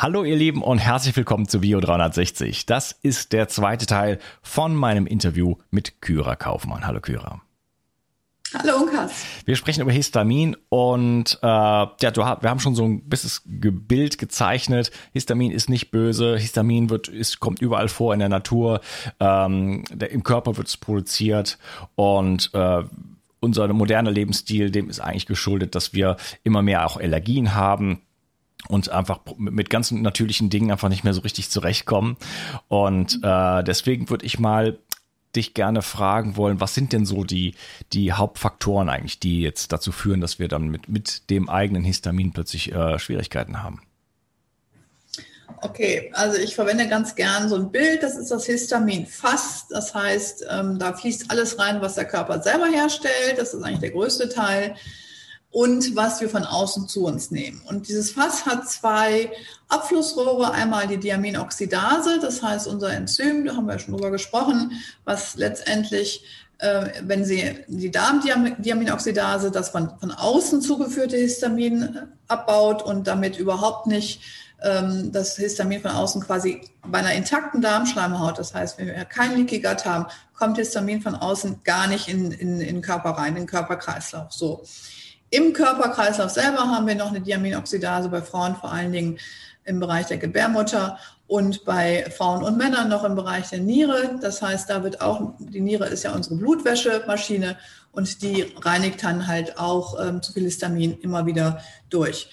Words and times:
Hallo 0.00 0.22
ihr 0.22 0.36
Lieben 0.36 0.62
und 0.62 0.78
herzlich 0.78 1.16
willkommen 1.16 1.48
zu 1.48 1.58
Bio 1.58 1.80
360. 1.80 2.66
Das 2.66 2.92
ist 3.02 3.32
der 3.32 3.48
zweite 3.48 3.84
Teil 3.84 4.20
von 4.42 4.76
meinem 4.76 5.08
Interview 5.08 5.56
mit 5.72 6.00
Kyra 6.00 6.36
Kaufmann. 6.36 6.86
Hallo 6.86 7.00
Kyra. 7.00 7.40
Hallo 8.54 8.76
Unkas. 8.76 9.24
Wir 9.44 9.56
sprechen 9.56 9.80
über 9.80 9.90
Histamin 9.90 10.56
und 10.68 11.40
äh, 11.42 11.46
ja, 11.46 12.10
du, 12.12 12.20
wir 12.20 12.48
haben 12.48 12.60
schon 12.60 12.76
so 12.76 12.84
ein 12.84 13.08
bisschen 13.08 13.42
Bild 13.88 14.18
gezeichnet. 14.18 14.92
Histamin 15.14 15.50
ist 15.50 15.68
nicht 15.68 15.90
böse. 15.90 16.36
Histamin 16.36 16.90
wird, 16.90 17.08
ist, 17.08 17.40
kommt 17.40 17.60
überall 17.60 17.88
vor 17.88 18.14
in 18.14 18.20
der 18.20 18.28
Natur. 18.28 18.80
Ähm, 19.18 19.82
der, 19.90 20.12
Im 20.12 20.22
Körper 20.22 20.56
wird 20.56 20.68
es 20.68 20.76
produziert 20.76 21.58
und 21.96 22.50
äh, 22.54 22.84
unser 23.40 23.66
moderner 23.72 24.12
Lebensstil, 24.12 24.70
dem 24.70 24.90
ist 24.90 25.00
eigentlich 25.00 25.26
geschuldet, 25.26 25.74
dass 25.74 25.92
wir 25.92 26.18
immer 26.44 26.62
mehr 26.62 26.86
auch 26.86 26.98
Allergien 26.98 27.56
haben 27.56 28.02
und 28.68 28.90
einfach 28.90 29.20
mit 29.36 29.70
ganzen 29.70 30.02
natürlichen 30.02 30.50
Dingen 30.50 30.72
einfach 30.72 30.88
nicht 30.88 31.04
mehr 31.04 31.14
so 31.14 31.20
richtig 31.20 31.50
zurechtkommen. 31.50 32.16
Und 32.66 33.20
äh, 33.22 33.62
deswegen 33.62 34.10
würde 34.10 34.26
ich 34.26 34.38
mal 34.38 34.78
dich 35.36 35.54
gerne 35.54 35.82
fragen 35.82 36.36
wollen, 36.36 36.60
was 36.60 36.74
sind 36.74 36.92
denn 36.92 37.06
so 37.06 37.22
die, 37.22 37.54
die 37.92 38.12
Hauptfaktoren 38.12 38.88
eigentlich, 38.88 39.20
die 39.20 39.42
jetzt 39.42 39.72
dazu 39.72 39.92
führen, 39.92 40.20
dass 40.20 40.38
wir 40.38 40.48
dann 40.48 40.68
mit, 40.68 40.88
mit 40.88 41.30
dem 41.30 41.48
eigenen 41.48 41.84
Histamin 41.84 42.32
plötzlich 42.32 42.72
äh, 42.72 42.98
Schwierigkeiten 42.98 43.62
haben? 43.62 43.82
Okay, 45.60 46.10
also 46.14 46.38
ich 46.38 46.54
verwende 46.54 46.88
ganz 46.88 47.14
gern 47.14 47.48
so 47.48 47.56
ein 47.56 47.72
Bild, 47.72 48.02
das 48.02 48.16
ist 48.16 48.30
das 48.30 48.46
Histaminfass. 48.46 49.66
Das 49.70 49.94
heißt, 49.94 50.46
ähm, 50.50 50.78
da 50.78 50.92
fließt 50.92 51.30
alles 51.30 51.58
rein, 51.58 51.80
was 51.80 51.94
der 51.94 52.04
Körper 52.04 52.40
selber 52.42 52.66
herstellt. 52.66 53.38
Das 53.38 53.54
ist 53.54 53.62
eigentlich 53.62 53.80
der 53.80 53.90
größte 53.90 54.28
Teil 54.28 54.76
und 55.50 55.96
was 55.96 56.20
wir 56.20 56.28
von 56.28 56.44
außen 56.44 56.88
zu 56.88 57.06
uns 57.06 57.30
nehmen. 57.30 57.62
Und 57.66 57.88
dieses 57.88 58.10
Fass 58.10 58.44
hat 58.44 58.68
zwei 58.68 59.32
Abflussrohre, 59.68 60.52
einmal 60.52 60.86
die 60.86 60.98
Diaminoxidase, 60.98 62.18
das 62.20 62.42
heißt 62.42 62.66
unser 62.66 62.92
Enzym, 62.92 63.44
da 63.46 63.56
haben 63.56 63.66
wir 63.66 63.78
schon 63.78 63.94
drüber 63.94 64.10
gesprochen, 64.10 64.72
was 65.04 65.36
letztendlich, 65.36 66.22
äh, 66.58 66.88
wenn 67.02 67.24
Sie 67.24 67.64
die 67.66 67.90
Darmdiaminoxidase 67.90 69.50
das 69.50 69.70
von, 69.70 69.98
von 69.98 70.10
außen 70.10 70.60
zugeführte 70.60 71.16
Histamin 71.16 71.98
abbaut 72.28 72.82
und 72.82 73.06
damit 73.06 73.38
überhaupt 73.38 73.86
nicht 73.86 74.20
ähm, 74.62 75.12
das 75.12 75.36
Histamin 75.36 75.80
von 75.80 75.92
außen 75.92 76.22
quasi 76.22 76.60
bei 76.86 76.98
einer 76.98 77.12
intakten 77.12 77.62
Darmschleimhaut, 77.62 78.38
das 78.38 78.52
heißt, 78.52 78.78
wenn 78.78 78.88
wir 78.88 79.04
kein 79.06 79.36
Leaky 79.36 79.60
Gut 79.60 79.86
haben, 79.86 80.06
kommt 80.34 80.58
Histamin 80.58 81.00
von 81.00 81.14
außen 81.14 81.62
gar 81.64 81.86
nicht 81.86 82.08
in, 82.08 82.32
in, 82.32 82.60
in 82.60 82.74
den 82.76 82.82
Körper 82.82 83.10
rein, 83.10 83.30
in 83.30 83.42
den 83.42 83.46
Körperkreislauf. 83.46 84.32
So. 84.32 84.64
Im 85.30 85.52
Körperkreislauf 85.52 86.30
selber 86.30 86.70
haben 86.70 86.86
wir 86.86 86.94
noch 86.94 87.10
eine 87.10 87.20
Diaminoxidase 87.20 88.08
bei 88.08 88.22
Frauen 88.22 88.56
vor 88.56 88.72
allen 88.72 88.92
Dingen 88.92 89.18
im 89.64 89.80
Bereich 89.80 90.06
der 90.06 90.18
Gebärmutter 90.18 90.98
und 91.26 91.64
bei 91.66 92.10
Frauen 92.16 92.42
und 92.42 92.56
Männern 92.56 92.88
noch 92.88 93.04
im 93.04 93.14
Bereich 93.14 93.50
der 93.50 93.60
Niere. 93.60 94.18
Das 94.20 94.40
heißt, 94.40 94.70
da 94.70 94.82
wird 94.82 95.02
auch, 95.02 95.34
die 95.38 95.60
Niere 95.60 95.86
ist 95.86 96.04
ja 96.04 96.14
unsere 96.14 96.36
Blutwäschemaschine 96.36 97.58
und 97.92 98.22
die 98.22 98.54
reinigt 98.60 99.04
dann 99.04 99.26
halt 99.26 99.58
auch 99.58 100.00
ähm, 100.00 100.22
zu 100.22 100.32
viel 100.32 100.44
Histamin 100.44 100.98
immer 101.00 101.26
wieder 101.26 101.60
durch. 101.90 102.30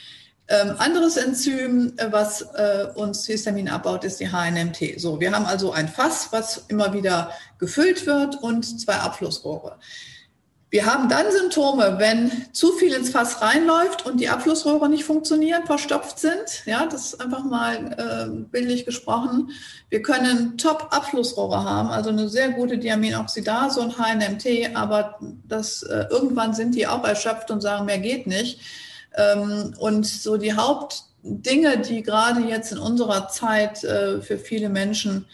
Ähm, 0.48 0.76
anderes 0.78 1.18
Enzym, 1.18 1.94
äh, 1.98 2.12
was 2.12 2.42
äh, 2.42 2.88
uns 2.94 3.26
Histamin 3.26 3.68
abbaut, 3.68 4.04
ist 4.04 4.20
die 4.20 4.30
HNMT. 4.30 5.00
So, 5.00 5.20
wir 5.20 5.32
haben 5.34 5.46
also 5.46 5.72
ein 5.72 5.88
Fass, 5.88 6.30
was 6.32 6.66
immer 6.68 6.94
wieder 6.94 7.32
gefüllt 7.58 8.06
wird 8.06 8.42
und 8.44 8.80
zwei 8.80 8.96
Abflussrohre. 8.96 9.78
Wir 10.72 10.86
haben 10.86 11.08
dann 11.10 11.32
Symptome, 11.32 11.96
wenn 12.00 12.32
zu 12.52 12.74
viel 12.74 12.94
ins 12.94 13.12
Fass 13.12 13.42
reinläuft 13.42 14.06
und 14.06 14.20
die 14.20 14.30
Abflussrohre 14.30 14.90
nicht 14.90 15.06
funktionieren, 15.06 15.66
verstopft 15.66 16.20
sind. 16.20 16.66
Ja, 16.66 16.86
das 16.88 17.14
ist 17.14 17.22
einfach 17.22 17.44
mal 17.44 17.96
äh, 17.98 18.30
bildlich 18.52 18.86
gesprochen. 18.86 19.52
Wir 19.90 20.02
können 20.02 20.58
Top-Abflussrohre 20.58 21.64
haben, 21.64 21.90
also 21.90 22.10
eine 22.10 22.28
sehr 22.30 22.50
gute 22.50 22.78
Diaminoxidase 22.80 23.80
und 23.80 23.98
HNMT, 23.98 24.76
aber 24.76 25.20
das, 25.48 25.84
äh, 25.84 26.08
irgendwann 26.10 26.54
sind 26.54 26.76
die 26.76 26.88
auch 26.88 27.06
erschöpft 27.06 27.52
und 27.52 27.62
sagen, 27.62 27.86
mehr 27.86 28.00
geht 28.00 28.26
nicht. 28.26 28.60
Ähm, 29.16 29.76
und 29.80 30.06
so 30.06 30.36
die 30.36 30.54
Hauptdinge, 30.54 31.78
die 31.78 32.02
gerade 32.02 32.42
jetzt 32.42 32.72
in 32.72 32.80
unserer 32.80 33.30
Zeit 33.30 33.84
äh, 33.84 34.20
für 34.20 34.40
viele 34.40 34.70
Menschen 34.70 35.26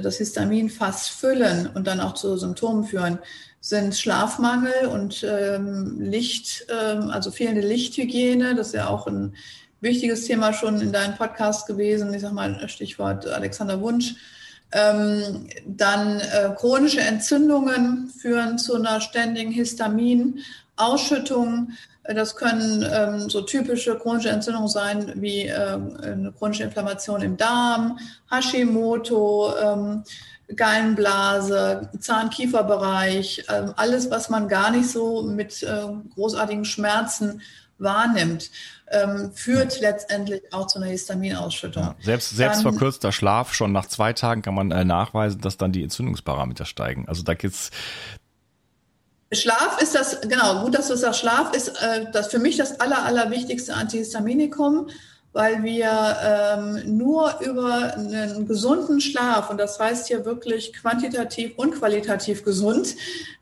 das 0.00 0.18
Histaminfass 0.18 1.08
füllen 1.08 1.68
und 1.74 1.86
dann 1.86 2.00
auch 2.00 2.14
zu 2.14 2.36
Symptomen 2.36 2.84
führen, 2.84 3.18
sind 3.60 3.94
Schlafmangel 3.94 4.86
und 4.86 5.24
ähm, 5.28 6.00
Licht, 6.00 6.66
ähm, 6.68 7.10
also 7.10 7.30
fehlende 7.30 7.66
Lichthygiene. 7.66 8.54
Das 8.54 8.68
ist 8.68 8.74
ja 8.74 8.88
auch 8.88 9.06
ein 9.06 9.34
wichtiges 9.80 10.24
Thema 10.24 10.52
schon 10.52 10.80
in 10.80 10.92
deinem 10.92 11.16
Podcast 11.16 11.66
gewesen. 11.66 12.12
Ich 12.12 12.22
sag 12.22 12.32
mal, 12.32 12.68
Stichwort 12.68 13.26
Alexander 13.26 13.80
Wunsch. 13.80 14.14
Ähm, 14.72 15.48
dann 15.66 16.18
äh, 16.20 16.50
chronische 16.56 17.02
Entzündungen 17.02 18.08
führen 18.08 18.58
zu 18.58 18.74
einer 18.74 19.00
ständigen 19.02 19.52
Histaminausschüttung. 20.78 21.72
Das 22.04 22.34
können 22.34 22.84
ähm, 22.92 23.30
so 23.30 23.42
typische 23.42 23.96
chronische 23.96 24.30
Entzündungen 24.30 24.68
sein 24.68 25.12
wie 25.16 25.42
ähm, 25.42 25.96
eine 26.02 26.32
chronische 26.32 26.64
Inflammation 26.64 27.22
im 27.22 27.36
Darm, 27.36 27.98
Hashimoto, 28.28 29.54
ähm, 29.56 30.04
Gallenblase, 30.56 31.90
Zahn-Kieferbereich, 31.98 33.44
ähm, 33.48 33.72
alles, 33.76 34.10
was 34.10 34.30
man 34.30 34.48
gar 34.48 34.72
nicht 34.72 34.90
so 34.90 35.22
mit 35.22 35.62
äh, 35.62 35.86
großartigen 36.14 36.64
Schmerzen 36.64 37.40
wahrnimmt, 37.78 38.50
ähm, 38.90 39.32
führt 39.32 39.80
letztendlich 39.80 40.42
auch 40.52 40.66
zu 40.66 40.78
einer 40.78 40.88
Histaminausschüttung. 40.88 41.82
Ja, 41.82 41.94
selbst, 42.00 42.30
selbst 42.30 42.64
dann, 42.64 42.72
verkürzter 42.72 43.12
Schlaf, 43.12 43.54
schon 43.54 43.72
nach 43.72 43.86
zwei 43.86 44.12
Tagen 44.12 44.42
kann 44.42 44.54
man 44.54 44.72
äh, 44.72 44.84
nachweisen, 44.84 45.40
dass 45.40 45.56
dann 45.56 45.72
die 45.72 45.84
Entzündungsparameter 45.84 46.64
steigen. 46.64 47.06
Also 47.08 47.22
da 47.22 47.34
gibt's 47.34 47.70
Schlaf 49.32 49.80
ist 49.80 49.94
das, 49.94 50.20
genau, 50.20 50.62
gut, 50.62 50.74
dass 50.74 50.88
du 50.88 50.96
sagst, 50.96 51.20
Schlaf 51.20 51.54
ist 51.54 51.68
äh, 51.68 52.06
das 52.12 52.28
für 52.28 52.38
mich 52.38 52.56
das 52.56 52.80
aller, 52.80 53.04
allerwichtigste 53.04 53.74
Antihistaminikum 53.74 54.88
weil 55.32 55.62
wir 55.62 56.16
ähm, 56.22 56.98
nur 56.98 57.40
über 57.40 57.94
einen 57.94 58.46
gesunden 58.46 59.00
Schlaf, 59.00 59.48
und 59.48 59.58
das 59.58 59.78
heißt 59.80 60.08
hier 60.08 60.24
wirklich 60.24 60.74
quantitativ 60.74 61.52
und 61.56 61.74
qualitativ 61.74 62.44
gesund, 62.44 62.94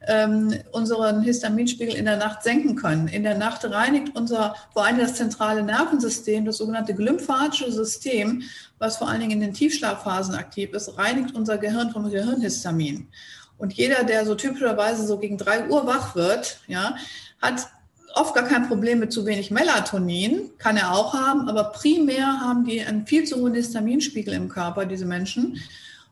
ähm, 0.07 0.55
unseren 0.71 1.23
Histaminspiegel 1.23 1.95
in 1.95 2.05
der 2.05 2.17
Nacht 2.17 2.45
senken 2.45 2.77
können. 2.77 3.09
In 3.09 3.25
der 3.25 3.37
Nacht 3.37 3.65
reinigt 3.65 4.15
unser, 4.15 4.55
vor 4.73 4.85
allem 4.85 4.99
das 4.99 5.15
zentrale 5.15 5.65
Nervensystem, 5.65 6.45
das 6.45 6.59
sogenannte 6.59 6.95
glymphatische 6.95 7.73
System, 7.73 8.43
was 8.79 8.97
vor 8.97 9.09
allen 9.09 9.21
Dingen 9.21 9.33
in 9.33 9.41
den 9.41 9.55
Tiefschlafphasen 9.55 10.37
aktiv 10.37 10.73
ist, 10.73 10.97
reinigt 10.97 11.35
unser 11.35 11.59
Gehirn 11.59 11.91
vom 11.91 12.09
Gehirnhistamin. 12.09 13.09
Und 13.61 13.75
jeder, 13.75 14.05
der 14.05 14.25
so 14.25 14.35
typischerweise 14.35 15.07
so 15.07 15.19
gegen 15.19 15.37
drei 15.37 15.69
Uhr 15.69 15.87
wach 15.87 16.17
wird, 16.17 16.61
ja, 16.67 16.97
hat 17.43 17.69
oft 18.15 18.35
gar 18.35 18.45
kein 18.45 18.67
Problem 18.67 18.99
mit 18.99 19.13
zu 19.13 19.27
wenig 19.27 19.51
Melatonin, 19.51 20.51
kann 20.59 20.79
er 20.79 20.95
auch 20.95 21.13
haben, 21.13 21.49
aber 21.49 21.65
primär 21.65 22.41
haben 22.41 22.65
die 22.65 22.81
einen 22.81 23.07
viel 23.07 23.25
zu 23.25 23.37
hohen 23.37 23.55
Histaminspiegel 23.55 24.33
im 24.35 24.49
Körper, 24.49 24.87
diese 24.87 25.05
Menschen. 25.05 25.61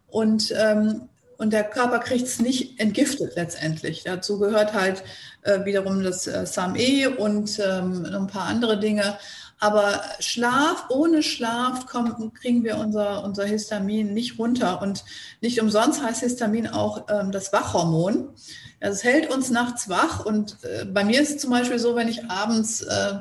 Und, 0.09 0.55
ähm, 0.57 1.09
und 1.39 1.53
der 1.55 1.65
Körper 1.65 2.01
kriegt 2.01 2.27
es 2.27 2.39
nicht 2.39 2.79
entgiftet 2.79 3.33
letztendlich. 3.35 4.05
Dazu 4.05 4.39
gehört 4.39 4.75
halt 4.75 5.03
äh, 5.43 5.65
wiederum 5.65 6.03
das 6.03 6.27
äh, 6.27 6.45
SAMe 6.47 7.11
und 7.17 7.59
ähm, 7.59 8.05
ein 8.05 8.27
paar 8.27 8.47
andere 8.47 8.79
Dinge. 8.79 9.19
Aber 9.61 10.03
Schlaf, 10.21 10.87
ohne 10.89 11.23
Schlaf 11.23 11.87
kommen, 11.87 12.33
kriegen 12.33 12.63
wir 12.65 12.79
unser, 12.79 13.25
unser 13.25 13.45
Histamin 13.45 14.15
nicht 14.15 14.39
runter. 14.39 14.81
Und 14.83 15.05
nicht 15.41 15.61
umsonst 15.61 16.03
heißt 16.03 16.21
Histamin 16.21 16.69
auch 16.69 17.07
ähm, 17.09 17.33
das 17.33 17.53
Wachhormon. 17.53 18.29
Es 18.81 19.03
hält 19.03 19.33
uns 19.33 19.51
nachts 19.51 19.89
wach 19.89 20.25
und 20.25 20.59
äh, 20.63 20.85
bei 20.85 21.05
mir 21.05 21.21
ist 21.21 21.31
es 21.31 21.39
zum 21.39 21.51
Beispiel 21.51 21.81
so, 21.81 21.97
wenn 21.97 22.07
ich 22.07 22.31
abends 22.31 22.83
äh, 22.83 23.15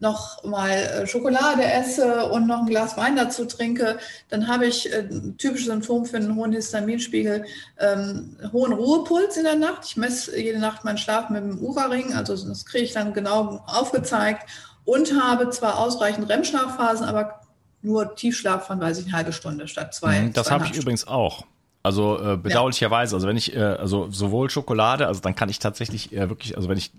noch 0.00 0.44
mal 0.44 0.70
äh, 0.70 1.06
Schokolade 1.06 1.64
esse 1.64 2.26
und 2.26 2.46
noch 2.46 2.60
ein 2.60 2.66
Glas 2.66 2.96
Wein 2.96 3.16
dazu 3.16 3.44
trinke, 3.44 3.98
dann 4.28 4.48
habe 4.48 4.66
ich 4.66 4.92
äh, 4.92 5.08
typisches 5.38 5.66
Symptom 5.66 6.04
für 6.04 6.16
einen 6.16 6.34
hohen 6.36 6.52
Histaminspiegel, 6.52 7.44
ähm, 7.78 8.36
hohen 8.52 8.72
Ruhepuls 8.72 9.36
in 9.36 9.44
der 9.44 9.54
Nacht. 9.54 9.84
Ich 9.86 9.96
messe 9.96 10.38
jede 10.38 10.58
Nacht 10.58 10.84
meinen 10.84 10.98
Schlaf 10.98 11.30
mit 11.30 11.42
dem 11.42 11.58
Ura-Ring, 11.58 12.12
also 12.12 12.36
das 12.36 12.66
kriege 12.66 12.84
ich 12.84 12.92
dann 12.92 13.14
genau 13.14 13.62
aufgezeigt 13.66 14.50
und 14.86 15.20
habe 15.20 15.50
zwar 15.50 15.78
ausreichend 15.78 16.30
REM-Schlafphasen, 16.30 17.06
aber 17.06 17.40
nur 17.82 18.14
Tiefschlaf 18.14 18.66
von, 18.66 18.80
weiß 18.80 18.98
ich, 18.98 19.06
eine 19.06 19.16
halbe 19.16 19.32
Stunde 19.32 19.68
statt 19.68 19.94
zwei. 19.94 20.20
Mhm, 20.20 20.32
das 20.32 20.50
habe 20.50 20.64
ich 20.64 20.74
übrigens 20.74 21.06
auch. 21.06 21.44
Also 21.82 22.18
äh, 22.20 22.36
bedauerlicherweise, 22.36 23.14
also 23.14 23.28
wenn 23.28 23.36
ich, 23.36 23.54
äh, 23.54 23.60
also 23.60 24.10
sowohl 24.10 24.50
Schokolade, 24.50 25.06
also 25.06 25.20
dann 25.20 25.36
kann 25.36 25.48
ich 25.48 25.60
tatsächlich 25.60 26.12
äh, 26.12 26.28
wirklich, 26.28 26.56
also 26.56 26.68
wenn 26.68 26.78
ich 26.78 26.90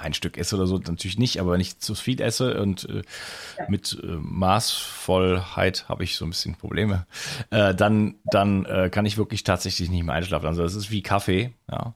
ein 0.00 0.12
Stück 0.12 0.38
esse 0.38 0.56
oder 0.56 0.66
so, 0.66 0.78
natürlich 0.78 1.18
nicht, 1.18 1.40
aber 1.40 1.52
wenn 1.52 1.60
ich 1.60 1.78
zu 1.78 1.94
viel 1.94 2.20
esse 2.20 2.60
und 2.60 2.88
äh, 2.88 3.02
ja. 3.58 3.64
mit 3.68 3.96
äh, 4.02 4.06
Maßvollheit 4.06 5.88
habe 5.88 6.02
ich 6.02 6.16
so 6.16 6.24
ein 6.24 6.30
bisschen 6.30 6.56
Probleme, 6.56 7.06
äh, 7.50 7.76
dann, 7.76 8.16
dann 8.24 8.64
äh, 8.64 8.90
kann 8.90 9.06
ich 9.06 9.18
wirklich 9.18 9.44
tatsächlich 9.44 9.88
nicht 9.88 10.02
mehr 10.02 10.16
einschlafen. 10.16 10.46
Also 10.46 10.64
das 10.64 10.74
ist 10.74 10.90
wie 10.90 11.02
Kaffee, 11.02 11.54
ja. 11.70 11.94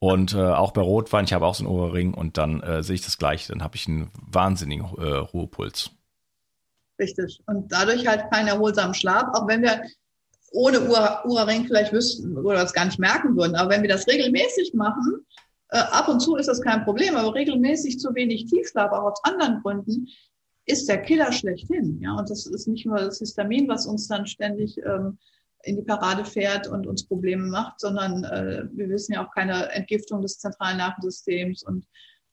Und 0.00 0.34
äh, 0.34 0.38
auch 0.38 0.72
bei 0.72 0.80
Rotwein, 0.80 1.24
ich 1.24 1.32
habe 1.32 1.44
auch 1.44 1.54
so 1.54 1.64
einen 1.64 1.74
Ohrring 1.74 2.14
und 2.14 2.38
dann 2.38 2.60
äh, 2.62 2.82
sehe 2.82 2.94
ich 2.94 3.04
das 3.04 3.18
gleich, 3.18 3.48
dann 3.48 3.62
habe 3.62 3.74
ich 3.76 3.88
einen 3.88 4.10
wahnsinnigen 4.20 4.86
äh, 4.96 5.14
Ruhepuls. 5.16 5.90
Richtig. 7.00 7.40
Und 7.46 7.72
dadurch 7.72 8.06
halt 8.06 8.30
keinen 8.30 8.48
erholsamen 8.48 8.94
Schlaf, 8.94 9.28
auch 9.34 9.48
wenn 9.48 9.62
wir 9.62 9.82
ohne 10.52 10.80
Ura-Ring 10.88 11.66
vielleicht 11.66 11.92
wüssten 11.92 12.36
oder 12.38 12.60
das 12.60 12.72
gar 12.72 12.86
nicht 12.86 12.98
merken 12.98 13.36
würden. 13.36 13.54
Aber 13.56 13.70
wenn 13.70 13.82
wir 13.82 13.88
das 13.88 14.06
regelmäßig 14.06 14.72
machen, 14.74 15.26
äh, 15.70 15.78
ab 15.78 16.08
und 16.08 16.20
zu 16.20 16.36
ist 16.36 16.48
das 16.48 16.62
kein 16.62 16.84
Problem, 16.84 17.16
aber 17.16 17.34
regelmäßig 17.34 17.98
zu 17.98 18.14
wenig 18.14 18.46
Tiefschlaf, 18.46 18.90
auch 18.92 19.12
aus 19.12 19.24
anderen 19.24 19.60
Gründen, 19.62 20.08
ist 20.64 20.88
der 20.88 21.02
Killer 21.02 21.32
schlechthin. 21.32 22.00
Ja, 22.00 22.14
und 22.14 22.30
das 22.30 22.46
ist 22.46 22.68
nicht 22.68 22.86
nur 22.86 22.98
das 22.98 23.18
Histamin, 23.18 23.68
was 23.68 23.86
uns 23.86 24.08
dann 24.08 24.26
ständig 24.26 24.78
ähm, 24.78 25.18
in 25.64 25.76
die 25.76 25.82
Parade 25.82 26.24
fährt 26.24 26.68
und 26.68 26.86
uns 26.86 27.06
Probleme 27.06 27.46
macht, 27.46 27.80
sondern 27.80 28.24
äh, 28.24 28.64
wir 28.72 28.88
wissen 28.88 29.14
ja 29.14 29.26
auch 29.26 29.34
keine 29.34 29.70
Entgiftung 29.72 30.22
des 30.22 30.38
zentralen 30.38 30.78
Nervensystems 30.78 31.62
und 31.64 31.84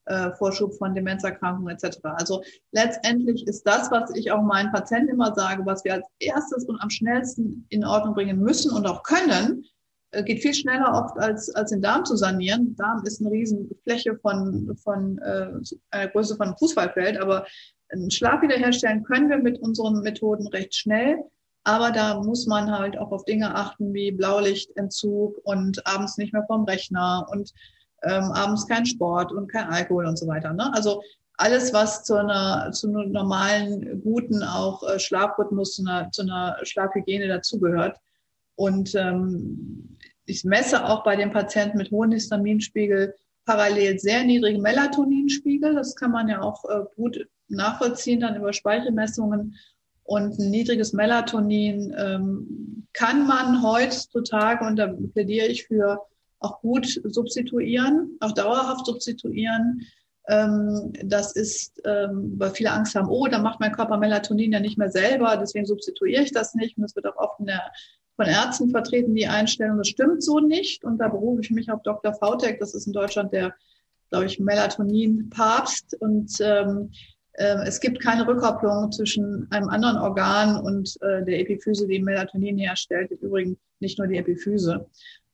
äh, 0.06 0.32
Vorschub 0.34 0.74
von 0.74 0.94
Demenzerkrankungen 0.94 1.76
etc. 1.76 1.98
Also 2.02 2.42
letztendlich 2.72 3.46
ist 3.46 3.64
das, 3.64 3.90
was 3.90 4.14
ich 4.14 4.30
auch 4.30 4.42
meinen 4.42 4.72
Patienten 4.72 5.10
immer 5.10 5.34
sage, 5.34 5.66
was 5.66 5.84
wir 5.84 5.94
als 5.94 6.06
erstes 6.20 6.64
und 6.66 6.80
am 6.80 6.90
schnellsten 6.90 7.66
in 7.70 7.84
Ordnung 7.84 8.14
bringen 8.14 8.38
müssen 8.38 8.70
und 8.72 8.86
auch 8.86 9.02
können, 9.02 9.64
äh, 10.12 10.22
geht 10.22 10.42
viel 10.42 10.54
schneller 10.54 10.92
oft 10.94 11.18
als, 11.18 11.52
als 11.54 11.70
den 11.70 11.82
Darm 11.82 12.04
zu 12.04 12.16
sanieren. 12.16 12.76
Darm 12.76 13.02
ist 13.04 13.20
eine 13.20 13.30
Riesenfläche 13.30 14.16
von, 14.18 14.76
von 14.82 15.18
äh, 15.18 15.48
einer 15.90 16.08
Größe 16.10 16.36
von 16.36 16.48
einem 16.48 16.56
Fußballfeld, 16.58 17.18
aber 17.18 17.44
einen 17.88 18.10
Schlaf 18.10 18.42
wiederherstellen 18.42 19.04
können 19.04 19.28
wir 19.28 19.38
mit 19.38 19.58
unseren 19.58 20.02
Methoden 20.02 20.46
recht 20.48 20.74
schnell. 20.74 21.18
Aber 21.66 21.90
da 21.90 22.22
muss 22.22 22.46
man 22.46 22.70
halt 22.70 22.96
auch 22.96 23.10
auf 23.10 23.24
Dinge 23.24 23.52
achten 23.52 23.92
wie 23.92 24.12
Blaulichtentzug 24.12 25.36
und 25.42 25.84
abends 25.84 26.16
nicht 26.16 26.32
mehr 26.32 26.44
vom 26.46 26.62
Rechner 26.62 27.26
und 27.28 27.52
ähm, 28.04 28.30
abends 28.30 28.68
kein 28.68 28.86
Sport 28.86 29.32
und 29.32 29.48
kein 29.48 29.68
Alkohol 29.68 30.06
und 30.06 30.16
so 30.16 30.28
weiter. 30.28 30.52
Ne? 30.52 30.72
Also 30.74 31.02
alles, 31.38 31.72
was 31.72 32.04
zu 32.04 32.14
einer, 32.14 32.70
zu 32.70 32.86
einem 32.86 33.10
normalen, 33.10 34.00
guten 34.00 34.44
auch 34.44 34.88
äh, 34.88 35.00
Schlafrhythmus, 35.00 35.74
zu 35.74 35.82
einer, 35.82 36.08
zu 36.12 36.22
einer 36.22 36.56
Schlafhygiene 36.62 37.26
dazugehört. 37.26 37.98
Und 38.54 38.94
ähm, 38.94 39.98
ich 40.24 40.44
messe 40.44 40.86
auch 40.86 41.02
bei 41.02 41.16
den 41.16 41.32
Patienten 41.32 41.78
mit 41.78 41.90
hohem 41.90 42.12
Histaminspiegel 42.12 43.12
parallel 43.44 43.98
sehr 43.98 44.22
niedrigen 44.22 44.62
Melatoninspiegel. 44.62 45.74
Das 45.74 45.96
kann 45.96 46.12
man 46.12 46.28
ja 46.28 46.42
auch 46.42 46.64
äh, 46.66 46.84
gut 46.94 47.26
nachvollziehen 47.48 48.20
dann 48.20 48.36
über 48.36 48.52
Speichelmessungen. 48.52 49.56
Und 50.06 50.38
ein 50.38 50.50
niedriges 50.50 50.92
Melatonin 50.92 51.94
ähm, 51.98 52.86
kann 52.92 53.26
man 53.26 53.62
heutzutage, 53.62 54.64
und 54.64 54.76
da 54.76 54.86
plädiere 55.12 55.46
ich 55.46 55.66
für 55.66 56.00
auch 56.38 56.60
gut 56.60 57.00
substituieren, 57.04 58.16
auch 58.20 58.32
dauerhaft 58.32 58.86
substituieren. 58.86 59.82
Ähm, 60.28 60.92
das 61.04 61.34
ist, 61.34 61.80
ähm, 61.84 62.34
weil 62.36 62.50
viele 62.50 62.72
Angst 62.72 62.94
haben, 62.94 63.08
oh, 63.08 63.26
dann 63.26 63.42
macht 63.42 63.60
mein 63.60 63.72
Körper 63.72 63.96
Melatonin 63.96 64.52
ja 64.52 64.60
nicht 64.60 64.78
mehr 64.78 64.90
selber, 64.90 65.36
deswegen 65.36 65.66
substituiere 65.66 66.22
ich 66.22 66.32
das 66.32 66.54
nicht. 66.54 66.78
Und 66.78 66.84
es 66.84 66.94
wird 66.94 67.06
auch 67.06 67.16
oft 67.16 67.40
in 67.40 67.46
der, 67.46 67.62
von 68.16 68.26
Ärzten 68.26 68.70
vertreten, 68.70 69.14
die 69.14 69.26
Einstellung, 69.26 69.78
das 69.78 69.88
stimmt 69.88 70.22
so 70.22 70.38
nicht. 70.38 70.84
Und 70.84 70.98
da 70.98 71.08
berufe 71.08 71.42
ich 71.42 71.50
mich 71.50 71.70
auf 71.70 71.82
Dr. 71.82 72.14
Vautek, 72.14 72.60
das 72.60 72.74
ist 72.74 72.86
in 72.86 72.92
Deutschland 72.92 73.32
der, 73.32 73.54
glaube 74.10 74.26
ich, 74.26 74.38
Melatonin-Papst. 74.38 75.96
Und 76.00 76.32
ähm, 76.40 76.90
äh, 76.92 76.96
es 77.38 77.80
gibt 77.80 78.02
keine 78.02 78.26
Rückkopplung 78.26 78.90
zwischen 78.92 79.46
einem 79.50 79.68
anderen 79.68 79.98
Organ 79.98 80.56
und 80.60 80.96
äh, 81.02 81.24
der 81.24 81.40
Epiphyse, 81.40 81.86
die 81.86 82.00
Melatonin 82.00 82.56
herstellt. 82.58 83.10
Im 83.10 83.18
Übrigen 83.18 83.58
nicht 83.80 83.98
nur 83.98 84.06
die 84.08 84.16
Epiphyse. 84.16 84.86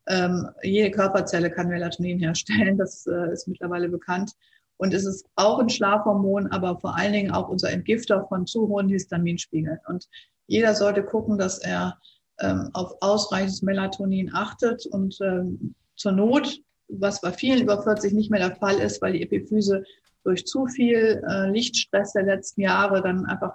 Ähm, 0.09 0.49
jede 0.63 0.91
Körperzelle 0.91 1.51
kann 1.51 1.69
Melatonin 1.69 2.19
herstellen, 2.19 2.77
das 2.77 3.07
äh, 3.07 3.33
ist 3.33 3.47
mittlerweile 3.47 3.89
bekannt. 3.89 4.33
Und 4.79 4.95
es 4.95 5.05
ist 5.05 5.27
auch 5.37 5.61
ein 5.61 5.69
Schlafhormon, 5.69 6.49
aber 6.49 6.81
vor 6.81 6.97
allen 6.97 7.13
Dingen 7.13 7.31
auch 7.31 7.49
unser 7.49 7.71
Entgifter 7.71 8.27
von 8.29 8.47
zu 8.47 8.67
hohen 8.67 8.89
Histaminspiegeln. 8.89 9.79
Und 9.87 10.09
jeder 10.49 10.75
sollte 10.75 11.05
gucken, 11.05 11.39
dass 11.39 11.59
er 11.59 11.99
ähm, 12.41 12.71
auf 12.73 12.97
ausreichendes 13.01 13.63
Melatonin 13.63 14.35
achtet 14.35 14.85
und 14.87 15.17
ähm, 15.21 15.77
zur 15.95 16.13
Not, 16.13 16.59
was 16.89 17.21
bei 17.21 17.31
vielen 17.31 17.63
über 17.63 17.81
40 17.81 18.13
nicht 18.13 18.31
mehr 18.31 18.49
der 18.49 18.57
Fall 18.57 18.81
ist, 18.81 19.01
weil 19.01 19.13
die 19.13 19.23
Epiphyse 19.23 19.85
durch 20.25 20.47
zu 20.47 20.67
viel 20.67 21.23
äh, 21.29 21.51
Lichtstress 21.51 22.13
der 22.13 22.25
letzten 22.25 22.63
Jahre 22.63 23.03
dann 23.03 23.27
einfach 23.27 23.55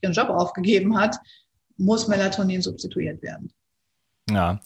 ihren 0.00 0.12
Job 0.12 0.28
aufgegeben 0.28 0.96
hat, 0.96 1.16
muss 1.76 2.08
Melatonin 2.08 2.62
substituiert 2.62 3.22
werden. 3.22 3.52
Ja, 4.30 4.60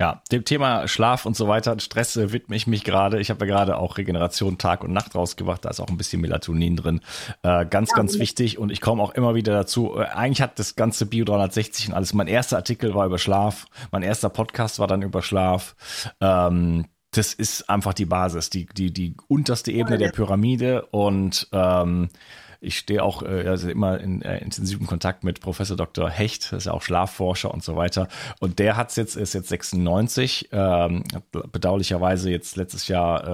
ja, 0.00 0.22
dem 0.32 0.46
Thema 0.46 0.88
Schlaf 0.88 1.26
und 1.26 1.36
so 1.36 1.46
weiter, 1.46 1.78
Stress 1.80 2.16
äh, 2.16 2.32
widme 2.32 2.56
ich 2.56 2.66
mich 2.66 2.82
gerade. 2.82 3.20
Ich 3.20 3.28
habe 3.28 3.46
ja 3.46 3.54
gerade 3.54 3.76
auch 3.76 3.98
Regeneration 3.98 4.56
Tag 4.56 4.82
und 4.84 4.92
Nacht 4.92 5.14
rausgebracht, 5.14 5.62
da 5.66 5.68
ist 5.68 5.80
auch 5.80 5.88
ein 5.88 5.98
bisschen 5.98 6.22
Melatonin 6.22 6.76
drin. 6.76 7.00
Äh, 7.42 7.66
ganz, 7.66 7.90
ja, 7.90 7.96
ganz 7.96 8.18
wichtig 8.18 8.56
und 8.56 8.72
ich 8.72 8.80
komme 8.80 9.02
auch 9.02 9.12
immer 9.12 9.34
wieder 9.34 9.52
dazu. 9.52 9.98
Äh, 9.98 10.04
eigentlich 10.04 10.40
hat 10.40 10.58
das 10.58 10.76
ganze 10.76 11.04
Bio 11.04 11.26
360 11.26 11.88
und 11.88 11.94
alles. 11.94 12.14
Mein 12.14 12.26
erster 12.26 12.56
Artikel 12.56 12.94
war 12.94 13.04
über 13.04 13.18
Schlaf, 13.18 13.66
mein 13.90 14.02
erster 14.02 14.30
Podcast 14.30 14.78
war 14.78 14.86
dann 14.86 15.02
über 15.02 15.20
Schlaf. 15.20 15.76
Ähm, 16.22 16.86
das 17.12 17.34
ist 17.34 17.68
einfach 17.68 17.94
die 17.94 18.06
Basis, 18.06 18.50
die, 18.50 18.66
die, 18.66 18.92
die 18.92 19.14
unterste 19.28 19.70
Ebene 19.70 19.98
der 19.98 20.10
Pyramide 20.10 20.86
und 20.86 21.46
ähm, 21.52 22.08
ich 22.62 22.78
stehe 22.78 23.02
auch 23.02 23.22
äh, 23.22 23.46
also 23.48 23.68
immer 23.68 24.00
in 24.00 24.22
äh, 24.22 24.38
intensivem 24.38 24.86
Kontakt 24.86 25.22
mit 25.24 25.40
Professor 25.40 25.76
Dr. 25.76 26.08
Hecht, 26.08 26.52
das 26.52 26.58
ist 26.58 26.64
ja 26.66 26.72
auch 26.72 26.82
Schlafforscher 26.82 27.52
und 27.52 27.62
so 27.62 27.76
weiter. 27.76 28.08
Und 28.40 28.58
der 28.58 28.76
hat 28.76 28.96
jetzt, 28.96 29.16
ist 29.16 29.34
jetzt 29.34 29.48
96, 29.48 30.48
ähm, 30.52 31.04
bedauerlicherweise 31.30 32.30
jetzt 32.30 32.56
letztes 32.56 32.88
Jahr, 32.88 33.24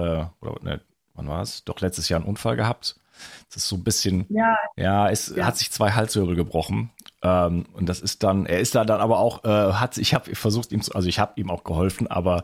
äh, 0.41 0.45
oder 0.45 0.63
ne, 0.63 0.81
wann 1.13 1.27
war 1.27 1.41
es? 1.41 1.63
Doch 1.63 1.79
letztes 1.79 2.09
Jahr 2.09 2.19
einen 2.19 2.27
Unfall 2.27 2.55
gehabt. 2.55 2.99
Das 3.47 3.57
ist 3.63 3.69
so 3.69 3.75
ein 3.75 3.83
bisschen, 3.83 4.25
ja, 4.29 4.57
ja 4.75 5.09
es 5.09 5.33
ja. 5.35 5.45
hat 5.45 5.57
sich 5.57 5.71
zwei 5.71 5.91
Halswirbel 5.91 6.35
gebrochen 6.35 6.89
ähm, 7.21 7.65
und 7.73 7.89
das 7.89 7.99
ist 7.99 8.23
dann, 8.23 8.45
er 8.45 8.59
ist 8.59 8.75
da 8.75 8.85
dann 8.85 9.01
aber 9.01 9.19
auch, 9.19 9.43
äh, 9.43 9.73
hat, 9.73 9.97
ich 9.97 10.13
habe 10.13 10.33
versucht 10.35 10.71
ihm 10.71 10.81
zu, 10.81 10.93
also 10.93 11.09
ich 11.09 11.19
habe 11.19 11.33
ihm 11.35 11.49
auch 11.49 11.63
geholfen, 11.63 12.07
aber 12.07 12.43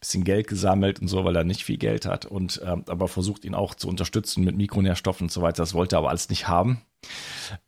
bisschen 0.00 0.24
Geld 0.24 0.46
gesammelt 0.46 1.00
und 1.00 1.08
so, 1.08 1.24
weil 1.24 1.34
er 1.34 1.44
nicht 1.44 1.64
viel 1.64 1.78
Geld 1.78 2.06
hat 2.06 2.26
und 2.26 2.60
ähm, 2.64 2.84
aber 2.86 3.08
versucht 3.08 3.44
ihn 3.44 3.54
auch 3.54 3.74
zu 3.74 3.88
unterstützen 3.88 4.44
mit 4.44 4.56
Mikronährstoffen 4.56 5.24
und 5.24 5.32
so 5.32 5.42
weiter. 5.42 5.62
Das 5.62 5.74
wollte 5.74 5.96
er 5.96 6.00
aber 6.00 6.10
alles 6.10 6.28
nicht 6.28 6.46
haben. 6.46 6.82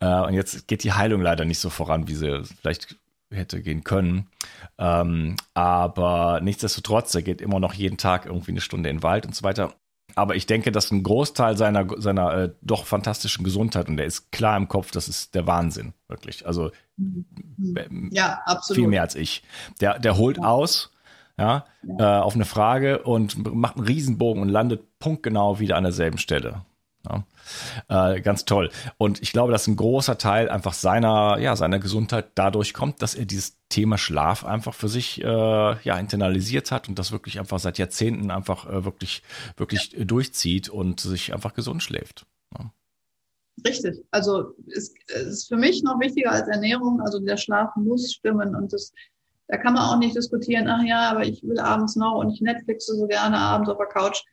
Äh, 0.00 0.20
und 0.20 0.34
jetzt 0.34 0.68
geht 0.68 0.84
die 0.84 0.92
Heilung 0.92 1.20
leider 1.20 1.44
nicht 1.44 1.58
so 1.58 1.70
voran, 1.70 2.06
wie 2.06 2.14
sie 2.14 2.42
vielleicht 2.60 2.96
hätte 3.30 3.60
gehen 3.60 3.82
können. 3.82 4.28
Ähm, 4.78 5.36
aber 5.54 6.40
nichtsdestotrotz, 6.40 7.14
er 7.14 7.22
geht 7.22 7.40
immer 7.40 7.58
noch 7.58 7.74
jeden 7.74 7.96
Tag 7.96 8.26
irgendwie 8.26 8.52
eine 8.52 8.60
Stunde 8.60 8.90
in 8.90 8.98
den 8.98 9.02
Wald 9.02 9.26
und 9.26 9.34
so 9.34 9.42
weiter. 9.42 9.74
Aber 10.14 10.36
ich 10.36 10.46
denke, 10.46 10.70
dass 10.72 10.90
ein 10.90 11.02
Großteil 11.02 11.56
seiner, 11.56 11.86
seiner 12.00 12.34
äh, 12.34 12.50
doch 12.62 12.86
fantastischen 12.86 13.44
Gesundheit, 13.44 13.88
und 13.88 13.96
der 13.96 14.06
ist 14.06 14.30
klar 14.30 14.56
im 14.56 14.68
Kopf, 14.68 14.90
das 14.90 15.08
ist 15.08 15.34
der 15.34 15.46
Wahnsinn, 15.46 15.92
wirklich. 16.08 16.46
Also 16.46 16.70
mhm. 16.96 18.10
ja, 18.12 18.40
absolut. 18.44 18.80
viel 18.80 18.88
mehr 18.88 19.02
als 19.02 19.14
ich. 19.14 19.42
Der, 19.80 19.98
der 19.98 20.16
holt 20.16 20.38
ja. 20.38 20.44
aus, 20.44 20.92
ja, 21.36 21.64
ja. 21.82 22.18
Äh, 22.18 22.22
auf 22.22 22.34
eine 22.34 22.44
Frage 22.44 23.02
und 23.02 23.54
macht 23.54 23.76
einen 23.76 23.86
Riesenbogen 23.86 24.42
und 24.42 24.48
landet 24.48 24.98
punktgenau 25.00 25.58
wieder 25.58 25.76
an 25.76 25.84
derselben 25.84 26.18
Stelle. 26.18 26.62
Ja. 27.08 28.14
Äh, 28.14 28.20
ganz 28.20 28.44
toll. 28.44 28.70
Und 28.96 29.22
ich 29.22 29.32
glaube, 29.32 29.52
dass 29.52 29.66
ein 29.66 29.76
großer 29.76 30.16
Teil 30.16 30.48
einfach 30.48 30.72
seiner, 30.72 31.38
ja, 31.38 31.54
seiner 31.56 31.78
Gesundheit 31.78 32.28
dadurch 32.34 32.72
kommt, 32.72 33.02
dass 33.02 33.14
er 33.14 33.26
dieses 33.26 33.58
Thema 33.68 33.98
Schlaf 33.98 34.44
einfach 34.44 34.74
für 34.74 34.88
sich 34.88 35.22
äh, 35.22 35.26
ja 35.26 35.98
internalisiert 35.98 36.70
hat 36.70 36.88
und 36.88 36.98
das 36.98 37.12
wirklich 37.12 37.38
einfach 37.38 37.58
seit 37.58 37.78
Jahrzehnten 37.78 38.30
einfach 38.30 38.66
äh, 38.66 38.84
wirklich, 38.84 39.22
wirklich 39.56 39.92
ja. 39.92 40.04
durchzieht 40.04 40.68
und 40.68 41.00
sich 41.00 41.34
einfach 41.34 41.54
gesund 41.54 41.82
schläft. 41.82 42.26
Ja. 42.56 42.70
Richtig. 43.66 44.04
Also 44.10 44.54
es 44.74 44.94
ist 45.08 45.48
für 45.48 45.56
mich 45.56 45.82
noch 45.82 46.00
wichtiger 46.00 46.32
als 46.32 46.48
Ernährung. 46.48 47.00
Also 47.02 47.18
der 47.20 47.36
Schlaf 47.36 47.76
muss 47.76 48.12
stimmen 48.12 48.54
und 48.54 48.72
das 48.72 48.92
da 49.48 49.58
kann 49.58 49.74
man 49.74 49.82
auch 49.82 49.98
nicht 49.98 50.16
diskutieren, 50.16 50.68
ach 50.68 50.82
ja, 50.84 51.10
aber 51.10 51.26
ich 51.26 51.42
will 51.42 51.58
abends 51.58 51.96
noch 51.96 52.14
und 52.14 52.30
ich 52.30 52.40
Netflixe 52.40 52.96
so 52.96 53.06
gerne 53.06 53.36
abends 53.36 53.68
auf 53.68 53.76
der 53.76 53.88
Couch 53.88 54.24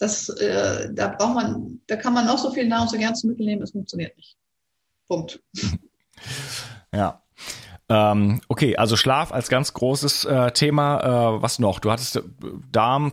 das, 0.00 0.30
äh, 0.30 0.88
da 0.92 1.08
braucht 1.08 1.34
man, 1.34 1.80
da 1.86 1.96
kann 1.96 2.14
man 2.14 2.26
noch 2.26 2.38
so 2.38 2.50
viel 2.50 2.66
Nahrungsergänzungsmittel 2.66 3.44
nehmen, 3.44 3.62
es 3.62 3.72
funktioniert 3.72 4.16
nicht. 4.16 4.36
Punkt. 5.06 5.40
Ja. 6.92 7.22
Ähm, 7.88 8.40
okay, 8.48 8.76
also 8.76 8.96
Schlaf 8.96 9.32
als 9.32 9.48
ganz 9.48 9.72
großes 9.72 10.24
äh, 10.24 10.50
Thema. 10.50 11.36
Äh, 11.36 11.42
was 11.42 11.60
noch? 11.60 11.78
Du 11.78 11.92
hattest 11.92 12.16
äh, 12.16 12.22
Darm 12.72 13.12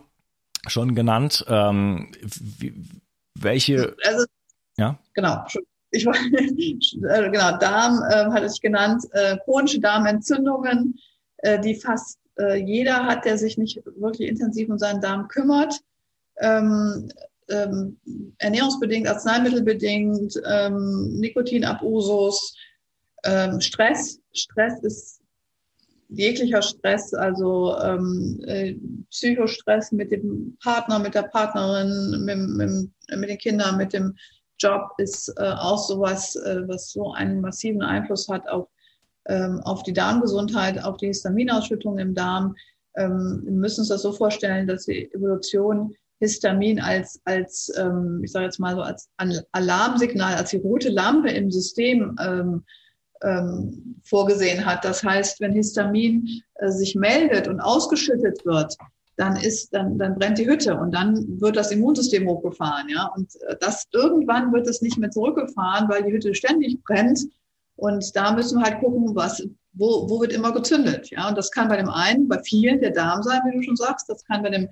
schon 0.66 0.96
genannt. 0.96 1.44
Ähm, 1.48 2.10
wie, 2.58 2.74
welche? 3.36 3.96
Also, 4.04 4.26
ja. 4.78 4.98
Genau. 5.14 5.44
Ich 5.92 6.04
war, 6.06 6.14
äh, 6.34 7.30
genau, 7.30 7.56
Darm 7.58 8.02
äh, 8.02 8.32
hatte 8.32 8.46
ich 8.52 8.60
genannt, 8.60 9.04
äh, 9.12 9.36
chronische 9.44 9.78
Darmentzündungen, 9.78 10.98
äh, 11.38 11.60
die 11.60 11.76
fast 11.76 12.18
äh, 12.38 12.56
jeder 12.56 13.06
hat, 13.06 13.24
der 13.24 13.38
sich 13.38 13.58
nicht 13.58 13.80
wirklich 13.96 14.28
intensiv 14.28 14.68
um 14.68 14.78
seinen 14.78 15.00
Darm 15.00 15.28
kümmert 15.28 15.80
ähm, 16.40 17.10
ähm, 17.48 17.98
ernährungsbedingt, 18.38 19.08
arzneimittelbedingt, 19.08 20.34
ähm, 20.46 21.18
Nikotinabusus, 21.18 22.54
ähm, 23.24 23.60
Stress. 23.60 24.20
Stress 24.32 24.82
ist 24.82 25.20
jeglicher 26.08 26.62
Stress, 26.62 27.12
also 27.14 27.76
ähm, 27.78 28.40
äh, 28.46 28.74
Psychostress 29.10 29.92
mit 29.92 30.10
dem 30.10 30.56
Partner, 30.62 30.98
mit 30.98 31.14
der 31.14 31.22
Partnerin, 31.22 32.24
mit, 32.24 32.38
mit, 32.38 33.18
mit 33.18 33.30
den 33.30 33.38
Kindern, 33.38 33.76
mit 33.76 33.92
dem 33.92 34.16
Job 34.58 34.90
ist 34.98 35.28
äh, 35.36 35.52
auch 35.52 35.78
sowas, 35.78 36.34
äh, 36.36 36.66
was 36.66 36.90
so 36.90 37.12
einen 37.12 37.40
massiven 37.40 37.82
Einfluss 37.82 38.28
hat 38.28 38.48
auf, 38.48 38.68
ähm, 39.26 39.60
auf 39.60 39.82
die 39.82 39.92
Darmgesundheit, 39.92 40.82
auf 40.82 40.96
die 40.96 41.08
Histaminausschüttung 41.08 41.98
im 41.98 42.14
Darm. 42.14 42.56
Ähm, 42.96 43.42
wir 43.44 43.52
müssen 43.52 43.80
uns 43.80 43.88
das 43.88 44.02
so 44.02 44.12
vorstellen, 44.12 44.66
dass 44.66 44.86
die 44.86 45.12
Evolution 45.12 45.94
Histamin 46.20 46.80
als, 46.80 47.20
als 47.24 47.72
ähm, 47.78 48.20
ich 48.24 48.32
sage 48.32 48.46
jetzt 48.46 48.58
mal 48.58 48.74
so, 48.74 48.82
als 48.82 49.08
Alarmsignal, 49.52 50.34
als 50.34 50.50
die 50.50 50.56
rote 50.58 50.88
Lampe 50.88 51.30
im 51.30 51.50
System 51.50 52.16
ähm, 52.20 52.64
ähm, 53.22 54.00
vorgesehen 54.04 54.64
hat. 54.64 54.84
Das 54.84 55.02
heißt, 55.02 55.40
wenn 55.40 55.52
Histamin 55.52 56.42
äh, 56.56 56.70
sich 56.70 56.94
meldet 56.94 57.48
und 57.48 57.60
ausgeschüttet 57.60 58.44
wird, 58.44 58.76
dann 59.16 59.36
ist, 59.36 59.74
dann, 59.74 59.98
dann 59.98 60.16
brennt 60.16 60.38
die 60.38 60.46
Hütte 60.46 60.76
und 60.76 60.94
dann 60.94 61.40
wird 61.40 61.56
das 61.56 61.72
Immunsystem 61.72 62.28
hochgefahren, 62.28 62.88
ja. 62.88 63.10
Und 63.16 63.34
äh, 63.48 63.56
das 63.60 63.86
irgendwann 63.92 64.52
wird 64.52 64.68
es 64.68 64.80
nicht 64.80 64.98
mehr 64.98 65.10
zurückgefahren, 65.10 65.88
weil 65.88 66.04
die 66.04 66.12
Hütte 66.12 66.34
ständig 66.34 66.82
brennt. 66.84 67.20
Und 67.74 68.14
da 68.14 68.32
müssen 68.32 68.58
wir 68.58 68.64
halt 68.64 68.80
gucken, 68.80 69.14
was, 69.16 69.42
wo, 69.72 70.08
wo 70.08 70.20
wird 70.20 70.32
immer 70.32 70.52
gezündet, 70.52 71.10
ja. 71.10 71.28
Und 71.28 71.36
das 71.36 71.50
kann 71.50 71.68
bei 71.68 71.76
dem 71.76 71.88
einen, 71.88 72.28
bei 72.28 72.40
vielen 72.44 72.80
der 72.80 72.92
Darm 72.92 73.22
sein, 73.24 73.40
wie 73.46 73.56
du 73.56 73.62
schon 73.62 73.76
sagst. 73.76 74.08
Das 74.08 74.24
kann 74.24 74.42
bei 74.42 74.50
dem 74.50 74.68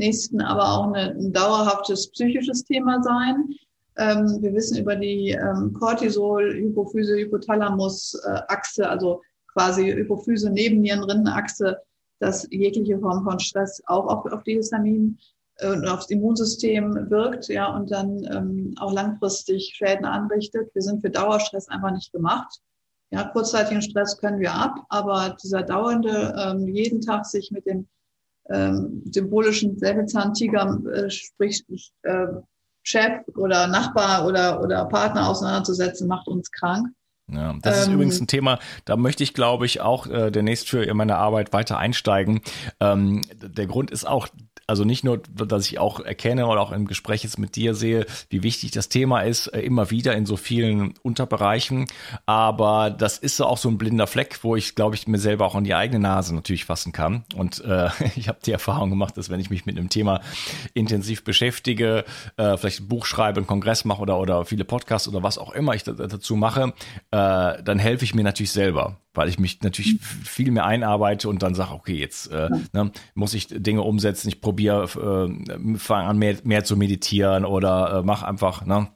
nächsten 0.00 0.40
aber 0.40 0.72
auch 0.72 0.92
eine, 0.92 1.12
ein 1.12 1.32
dauerhaftes 1.32 2.10
psychisches 2.10 2.64
Thema 2.64 3.02
sein. 3.02 3.54
Ähm, 3.96 4.38
wir 4.40 4.52
wissen 4.54 4.78
über 4.78 4.96
die 4.96 5.30
ähm, 5.30 5.72
Cortisol, 5.74 6.54
Hypophyse, 6.54 7.16
Hypothalamus-Achse, 7.16 8.82
äh, 8.82 8.86
also 8.86 9.22
quasi 9.52 9.92
Hypophyse, 9.92 10.50
Nebennierenrindenachse, 10.50 11.78
dass 12.18 12.46
jegliche 12.50 12.98
Form 12.98 13.24
von 13.24 13.38
Stress 13.38 13.82
auch 13.86 14.06
auf, 14.06 14.32
auf 14.32 14.42
die 14.44 14.54
Histamin 14.54 15.18
äh, 15.56 15.70
und 15.70 15.86
aufs 15.86 16.10
Immunsystem 16.10 17.10
wirkt, 17.10 17.48
ja, 17.48 17.74
und 17.74 17.90
dann 17.90 18.24
ähm, 18.24 18.74
auch 18.78 18.92
langfristig 18.92 19.72
Schäden 19.74 20.04
anrichtet. 20.04 20.74
Wir 20.74 20.82
sind 20.82 21.00
für 21.00 21.10
Dauerstress 21.10 21.68
einfach 21.68 21.92
nicht 21.92 22.12
gemacht. 22.12 22.60
Ja, 23.10 23.24
kurzzeitigen 23.24 23.82
Stress 23.82 24.18
können 24.18 24.38
wir 24.38 24.54
ab, 24.54 24.76
aber 24.88 25.36
dieser 25.42 25.62
dauernde, 25.62 26.34
ähm, 26.38 26.68
jeden 26.68 27.00
Tag 27.00 27.26
sich 27.26 27.50
mit 27.50 27.66
dem 27.66 27.88
ähm, 28.50 29.02
symbolischen 29.10 29.78
Säbelzahntiger, 29.78 30.80
äh, 30.92 31.10
sprich 31.10 31.64
äh, 32.02 32.26
Chef 32.82 33.20
oder 33.36 33.66
Nachbar 33.66 34.26
oder, 34.26 34.62
oder 34.62 34.84
Partner 34.86 35.28
auseinanderzusetzen, 35.28 36.08
macht 36.08 36.28
uns 36.28 36.50
krank. 36.50 36.88
Ja, 37.32 37.54
das 37.62 37.76
ähm, 37.76 37.82
ist 37.82 37.94
übrigens 37.94 38.20
ein 38.20 38.26
Thema, 38.26 38.58
da 38.84 38.96
möchte 38.96 39.22
ich, 39.22 39.34
glaube 39.34 39.66
ich, 39.66 39.80
auch 39.80 40.06
äh, 40.06 40.30
demnächst 40.30 40.68
für 40.68 40.92
meine 40.94 41.16
Arbeit 41.16 41.52
weiter 41.52 41.78
einsteigen. 41.78 42.40
Ähm, 42.80 43.22
der 43.34 43.66
Grund 43.66 43.90
ist 43.90 44.06
auch 44.06 44.28
also 44.70 44.84
nicht 44.84 45.02
nur, 45.02 45.18
dass 45.18 45.66
ich 45.66 45.80
auch 45.80 45.98
erkenne 45.98 46.46
oder 46.46 46.60
auch 46.60 46.70
im 46.70 46.86
Gespräch 46.86 47.24
jetzt 47.24 47.40
mit 47.40 47.56
dir 47.56 47.74
sehe, 47.74 48.06
wie 48.28 48.44
wichtig 48.44 48.70
das 48.70 48.88
Thema 48.88 49.22
ist, 49.22 49.48
äh, 49.48 49.62
immer 49.62 49.90
wieder 49.90 50.14
in 50.14 50.26
so 50.26 50.36
vielen 50.36 50.94
Unterbereichen. 51.02 51.86
Aber 52.24 52.90
das 52.90 53.18
ist 53.18 53.36
so 53.36 53.46
auch 53.46 53.58
so 53.58 53.68
ein 53.68 53.78
blinder 53.78 54.06
Fleck, 54.06 54.38
wo 54.42 54.54
ich, 54.54 54.76
glaube 54.76 54.94
ich, 54.94 55.08
mir 55.08 55.18
selber 55.18 55.44
auch 55.44 55.56
an 55.56 55.64
die 55.64 55.74
eigene 55.74 55.98
Nase 55.98 56.32
natürlich 56.36 56.66
fassen 56.66 56.92
kann. 56.92 57.24
Und 57.34 57.64
äh, 57.64 57.88
ich 58.14 58.28
habe 58.28 58.38
die 58.46 58.52
Erfahrung 58.52 58.90
gemacht, 58.90 59.16
dass 59.16 59.28
wenn 59.28 59.40
ich 59.40 59.50
mich 59.50 59.66
mit 59.66 59.76
einem 59.76 59.88
Thema 59.88 60.20
intensiv 60.72 61.24
beschäftige, 61.24 62.04
äh, 62.36 62.56
vielleicht 62.56 62.82
ein 62.82 62.88
Buch 62.88 63.06
schreibe, 63.06 63.38
einen 63.38 63.48
Kongress 63.48 63.84
mache 63.84 64.00
oder, 64.00 64.20
oder 64.20 64.44
viele 64.44 64.64
Podcasts 64.64 65.08
oder 65.08 65.24
was 65.24 65.36
auch 65.36 65.50
immer 65.50 65.74
ich 65.74 65.82
dazu 65.82 66.36
mache, 66.36 66.74
äh, 67.10 67.60
dann 67.60 67.80
helfe 67.80 68.04
ich 68.04 68.14
mir 68.14 68.22
natürlich 68.22 68.52
selber 68.52 68.98
weil 69.12 69.28
ich 69.28 69.38
mich 69.38 69.60
natürlich 69.62 69.94
mhm. 69.94 70.24
viel 70.24 70.50
mehr 70.50 70.64
einarbeite 70.64 71.28
und 71.28 71.42
dann 71.42 71.54
sage, 71.54 71.72
okay, 71.72 71.94
jetzt 71.94 72.30
äh, 72.30 72.48
ne, 72.72 72.92
muss 73.14 73.34
ich 73.34 73.48
Dinge 73.50 73.82
umsetzen, 73.82 74.28
ich 74.28 74.40
probiere, 74.40 74.59
äh, 74.68 75.76
fange 75.76 76.08
an 76.08 76.18
mehr, 76.18 76.36
mehr 76.44 76.64
zu 76.64 76.76
meditieren 76.76 77.44
oder 77.44 77.98
äh, 77.98 78.02
mach 78.02 78.22
einfach, 78.22 78.64
ne? 78.64 78.88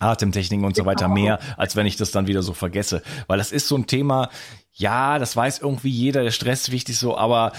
Atemtechniken 0.00 0.64
und 0.64 0.74
so 0.74 0.86
weiter 0.86 1.08
genau. 1.08 1.20
mehr, 1.20 1.38
als 1.58 1.76
wenn 1.76 1.84
ich 1.84 1.96
das 1.96 2.10
dann 2.10 2.26
wieder 2.26 2.42
so 2.42 2.54
vergesse. 2.54 3.02
Weil 3.26 3.36
das 3.36 3.52
ist 3.52 3.68
so 3.68 3.76
ein 3.76 3.86
Thema, 3.86 4.30
ja, 4.72 5.18
das 5.18 5.36
weiß 5.36 5.58
irgendwie 5.58 5.90
jeder, 5.90 6.22
der 6.22 6.30
Stress 6.30 6.62
ist 6.62 6.72
wichtig 6.72 6.96
so, 6.96 7.18
aber 7.18 7.52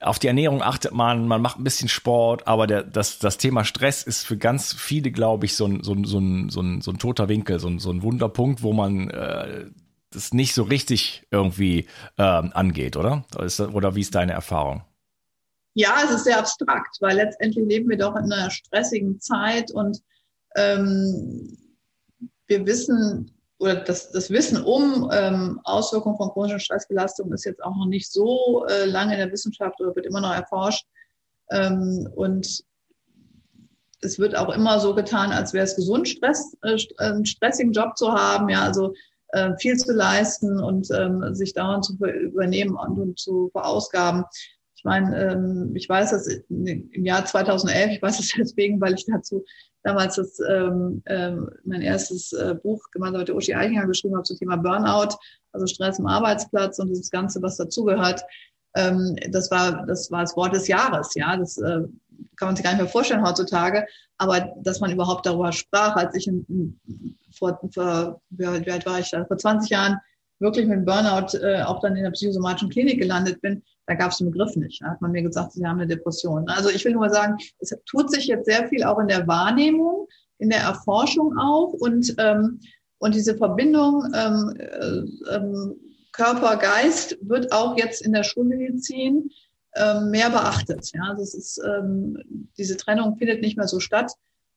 auf 0.00 0.18
die 0.18 0.26
Ernährung 0.26 0.62
achtet 0.62 0.92
man, 0.92 1.26
man 1.28 1.42
macht 1.42 1.58
ein 1.58 1.64
bisschen 1.64 1.88
Sport, 1.88 2.46
aber 2.46 2.66
der, 2.66 2.82
das, 2.82 3.18
das 3.18 3.38
Thema 3.38 3.64
Stress 3.64 4.02
ist 4.02 4.26
für 4.26 4.36
ganz 4.36 4.72
viele, 4.72 5.10
glaube 5.10 5.46
ich, 5.46 5.56
so 5.56 5.66
ein, 5.66 5.82
so 5.82 5.94
ein, 5.94 6.04
so 6.04 6.18
ein, 6.18 6.48
so 6.48 6.60
ein, 6.60 6.80
so 6.80 6.90
ein 6.90 6.98
toter 6.98 7.28
Winkel, 7.28 7.60
so 7.60 7.68
ein, 7.68 7.78
so 7.78 7.90
ein 7.90 8.02
Wunderpunkt, 8.02 8.62
wo 8.62 8.72
man 8.72 9.10
äh, 9.10 9.66
das 10.10 10.34
nicht 10.34 10.54
so 10.54 10.64
richtig 10.64 11.26
irgendwie 11.30 11.86
ähm, 12.18 12.50
angeht, 12.54 12.96
oder? 12.96 13.24
Oder 13.72 13.94
wie 13.94 14.00
ist 14.00 14.14
deine 14.14 14.32
Erfahrung? 14.32 14.82
Ja, 15.74 16.02
es 16.04 16.10
ist 16.10 16.24
sehr 16.24 16.38
abstrakt, 16.38 16.98
weil 17.00 17.16
letztendlich 17.16 17.66
leben 17.66 17.88
wir 17.88 17.96
doch 17.96 18.14
in 18.16 18.30
einer 18.30 18.50
stressigen 18.50 19.20
Zeit 19.20 19.70
und 19.70 20.02
ähm, 20.54 21.56
wir 22.46 22.66
wissen 22.66 23.32
oder 23.58 23.76
das, 23.76 24.10
das 24.10 24.28
Wissen 24.30 24.62
um 24.62 25.08
ähm, 25.12 25.60
Auswirkungen 25.62 26.16
von 26.16 26.30
chronischen 26.30 26.58
Stressbelastungen 26.58 27.32
ist 27.32 27.44
jetzt 27.44 27.62
auch 27.62 27.76
noch 27.76 27.86
nicht 27.86 28.10
so 28.10 28.66
äh, 28.66 28.86
lange 28.86 29.12
in 29.12 29.20
der 29.20 29.30
Wissenschaft 29.30 29.80
oder 29.80 29.94
wird 29.94 30.04
immer 30.04 30.20
noch 30.20 30.34
erforscht. 30.34 30.84
Ähm, 31.50 32.08
und 32.16 32.64
es 34.00 34.18
wird 34.18 34.36
auch 34.36 34.52
immer 34.52 34.80
so 34.80 34.96
getan, 34.96 35.30
als 35.30 35.52
wäre 35.52 35.64
es 35.64 35.76
gesund, 35.76 36.08
Stress, 36.08 36.56
äh, 36.62 36.76
einen 36.98 37.24
stressigen 37.24 37.72
Job 37.72 37.96
zu 37.96 38.12
haben, 38.12 38.48
ja, 38.48 38.62
also 38.62 38.94
äh, 39.28 39.52
viel 39.58 39.76
zu 39.76 39.92
leisten 39.92 40.60
und 40.60 40.88
ähm, 40.90 41.32
sich 41.34 41.54
dauernd 41.54 41.84
zu 41.84 41.94
übernehmen 42.04 42.74
und, 42.76 42.98
und 42.98 43.18
zu 43.18 43.48
verausgaben. 43.52 44.24
Ich 44.82 44.84
meine, 44.84 45.16
ähm, 45.16 45.70
ich 45.76 45.88
weiß 45.88 46.10
das 46.10 46.26
im 46.26 47.04
Jahr 47.04 47.24
2011, 47.24 47.92
ich 47.92 48.02
weiß 48.02 48.18
es 48.18 48.32
deswegen, 48.36 48.80
weil 48.80 48.94
ich 48.94 49.06
dazu 49.06 49.44
damals 49.84 50.16
das, 50.16 50.40
ähm, 50.40 51.04
ähm, 51.06 51.48
mein 51.64 51.82
erstes 51.82 52.32
äh, 52.32 52.56
Buch 52.60 52.82
gemeinsam 52.90 53.20
mit 53.20 53.28
der 53.28 53.36
Uschi 53.36 53.54
Eichinger 53.54 53.86
geschrieben 53.86 54.16
habe 54.16 54.24
zum 54.24 54.38
Thema 54.38 54.56
Burnout, 54.56 55.14
also 55.52 55.66
Stress 55.68 56.00
am 56.00 56.06
Arbeitsplatz 56.06 56.80
und 56.80 56.88
dieses 56.88 57.12
Ganze, 57.12 57.40
was 57.42 57.58
dazugehört. 57.58 58.24
Ähm, 58.74 59.14
das 59.30 59.52
war 59.52 59.86
das 59.86 60.10
war 60.10 60.22
das 60.22 60.36
Wort 60.36 60.52
des 60.52 60.66
Jahres, 60.66 61.14
ja. 61.14 61.36
Das 61.36 61.58
äh, 61.58 61.82
kann 62.34 62.48
man 62.48 62.56
sich 62.56 62.64
gar 62.64 62.72
nicht 62.72 62.82
mehr 62.82 62.90
vorstellen 62.90 63.24
heutzutage. 63.24 63.86
Aber 64.18 64.52
dass 64.64 64.80
man 64.80 64.90
überhaupt 64.90 65.26
darüber 65.26 65.52
sprach, 65.52 65.94
als 65.94 66.16
ich 66.16 66.26
in, 66.26 66.76
vor, 67.38 67.60
vor 67.72 68.20
wie 68.30 68.46
alt 68.46 68.84
war 68.84 68.98
ich 68.98 69.10
da, 69.10 69.24
vor 69.26 69.38
20 69.38 69.70
Jahren 69.70 70.00
wirklich 70.40 70.66
mit 70.66 70.84
Burnout 70.84 71.38
äh, 71.38 71.62
auch 71.62 71.78
dann 71.78 71.94
in 71.94 72.02
der 72.02 72.10
psychosomatischen 72.10 72.70
Klinik 72.70 72.98
gelandet 72.98 73.40
bin, 73.42 73.62
da 73.86 73.94
gab 73.94 74.12
es 74.12 74.18
den 74.18 74.30
Begriff 74.30 74.54
nicht. 74.56 74.82
Da 74.82 74.90
hat 74.90 75.00
man 75.00 75.12
mir 75.12 75.22
gesagt, 75.22 75.52
sie 75.52 75.66
haben 75.66 75.80
eine 75.80 75.88
Depression. 75.88 76.48
Also 76.48 76.70
ich 76.70 76.84
will 76.84 76.92
nur 76.92 77.10
sagen, 77.10 77.36
es 77.58 77.74
tut 77.86 78.10
sich 78.10 78.26
jetzt 78.26 78.46
sehr 78.46 78.68
viel 78.68 78.84
auch 78.84 78.98
in 78.98 79.08
der 79.08 79.26
Wahrnehmung, 79.26 80.08
in 80.38 80.50
der 80.50 80.60
Erforschung 80.60 81.36
auch 81.38 81.72
und, 81.72 82.14
ähm, 82.18 82.60
und 82.98 83.14
diese 83.14 83.36
Verbindung 83.36 84.04
ähm, 84.14 84.54
äh, 84.58 85.34
ähm, 85.34 85.74
Körper, 86.12 86.56
Geist 86.56 87.16
wird 87.22 87.52
auch 87.52 87.76
jetzt 87.76 88.02
in 88.02 88.12
der 88.12 88.22
Schulmedizin 88.22 89.30
ähm, 89.74 90.10
mehr 90.10 90.30
beachtet. 90.30 90.90
Ja, 90.94 91.14
das 91.16 91.34
ist, 91.34 91.60
ähm, 91.64 92.48
diese 92.58 92.76
Trennung 92.76 93.16
findet 93.16 93.40
nicht 93.40 93.56
mehr 93.56 93.68
so 93.68 93.80
statt. 93.80 94.12